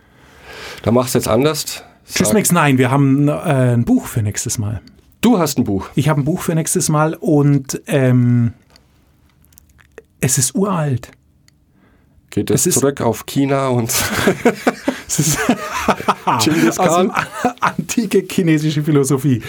Dann 0.82 0.94
mach's 0.94 1.14
jetzt 1.14 1.28
anders. 1.28 1.82
Tschüss 2.06 2.28
Sag- 2.28 2.34
Mix, 2.34 2.52
nein, 2.52 2.76
wir 2.78 2.90
haben 2.90 3.28
äh, 3.28 3.32
ein 3.32 3.84
Buch 3.84 4.06
für 4.06 4.22
nächstes 4.22 4.58
Mal. 4.58 4.82
Du 5.22 5.38
hast 5.38 5.56
ein 5.58 5.64
Buch. 5.64 5.88
Ich 5.94 6.08
habe 6.10 6.20
ein 6.20 6.24
Buch 6.24 6.42
für 6.42 6.54
nächstes 6.54 6.90
Mal 6.90 7.14
und 7.14 7.80
ähm, 7.86 8.52
es 10.20 10.36
ist 10.36 10.54
uralt. 10.54 11.10
Geht 12.34 12.50
es, 12.50 12.64
zurück 12.64 13.00
auf 13.00 13.24
China 13.26 13.68
und 13.68 13.94
Es 15.06 15.20
ist 15.20 15.38
Genghis 16.44 16.78
aus 16.78 16.88
Khan? 16.88 17.12
antike 17.60 18.26
chinesische 18.28 18.82
Philosophie. 18.82 19.40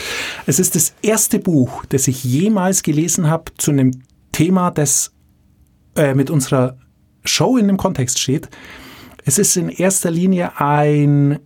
Es 0.45 0.60
ist 0.60 0.76
das 0.76 0.93
erste 1.02 1.39
Buch, 1.39 1.84
das 1.86 2.08
ich 2.08 2.24
jemals 2.24 2.84
gelesen 2.84 3.28
habe 3.28 3.52
zu 3.58 3.71
einem 3.71 3.89
Thema, 4.32 4.69
das 4.69 5.12
äh, 5.95 6.13
mit 6.13 6.30
unserer 6.30 6.78
Show 7.24 7.58
in 7.58 7.67
dem 7.67 7.78
Kontext 7.78 8.19
steht. 8.19 8.50
Es 9.24 9.39
ist 9.39 9.58
in 9.58 9.69
erster 9.69 10.12
Linie 10.12 10.60
ein 10.60 11.40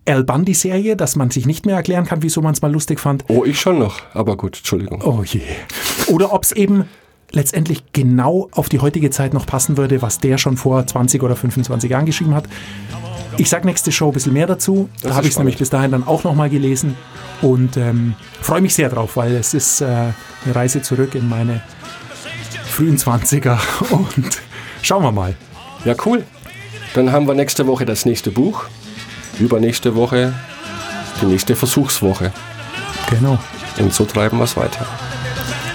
Al 0.07 0.23
Bundy-Serie, 0.23 0.95
dass 0.95 1.15
man 1.15 1.31
sich 1.31 1.45
nicht 1.45 1.65
mehr 1.65 1.75
erklären 1.75 2.05
kann, 2.05 2.21
wieso 2.21 2.41
man 2.41 2.53
es 2.53 2.61
mal 2.61 2.71
lustig 2.71 2.99
fand. 2.99 3.25
Oh, 3.27 3.43
ich 3.43 3.59
schon 3.59 3.79
noch. 3.79 4.01
Aber 4.13 4.37
gut, 4.37 4.57
Entschuldigung. 4.57 5.01
Oh 5.03 5.23
je. 5.23 5.41
Oder 6.07 6.31
ob 6.31 6.43
es 6.43 6.51
eben 6.51 6.85
letztendlich 7.31 7.83
genau 7.91 8.49
auf 8.51 8.69
die 8.69 8.79
heutige 8.79 9.09
Zeit 9.09 9.33
noch 9.33 9.45
passen 9.47 9.77
würde, 9.77 10.01
was 10.01 10.19
der 10.19 10.37
schon 10.37 10.57
vor 10.57 10.85
20 10.85 11.23
oder 11.23 11.35
25 11.35 11.89
Jahren 11.89 12.05
geschrieben 12.05 12.35
hat. 12.35 12.47
Ich 13.37 13.49
sage 13.49 13.65
nächste 13.65 13.91
Show 13.91 14.07
ein 14.07 14.13
bisschen 14.13 14.33
mehr 14.33 14.47
dazu. 14.47 14.89
Das 15.01 15.11
Da 15.11 15.15
habe 15.15 15.25
ich 15.25 15.33
es 15.33 15.37
nämlich 15.37 15.57
bis 15.57 15.69
dahin 15.69 15.91
dann 15.91 16.07
auch 16.07 16.23
nochmal 16.23 16.49
gelesen 16.49 16.95
und 17.41 17.75
ähm, 17.75 18.13
freue 18.41 18.61
mich 18.61 18.73
sehr 18.73 18.89
drauf, 18.89 19.17
weil 19.17 19.35
es 19.35 19.53
ist 19.53 19.81
äh, 19.81 19.85
eine 19.85 20.13
Reise 20.55 20.81
zurück 20.81 21.15
in 21.15 21.27
meine 21.27 21.61
frühen 22.65 22.97
20er 22.97 23.57
und 23.91 24.41
schauen 24.81 25.03
wir 25.03 25.11
mal. 25.11 25.35
Ja, 25.83 25.95
cool. 26.05 26.23
Dann 26.95 27.11
haben 27.11 27.27
wir 27.27 27.33
nächste 27.33 27.67
Woche 27.67 27.85
das 27.85 28.05
nächste 28.05 28.31
Buch. 28.31 28.65
Übernächste 29.37 29.95
Woche 29.95 30.33
die 31.21 31.25
nächste 31.25 31.55
Versuchswoche. 31.55 32.31
Genau. 33.09 33.37
Und 33.77 33.93
so 33.93 34.05
treiben 34.05 34.37
wir 34.37 34.45
es 34.45 34.55
weiter. 34.55 34.85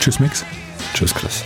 Tschüss, 0.00 0.18
Mix. 0.18 0.46
Tschüss, 0.94 1.14
Chris. 1.14 1.44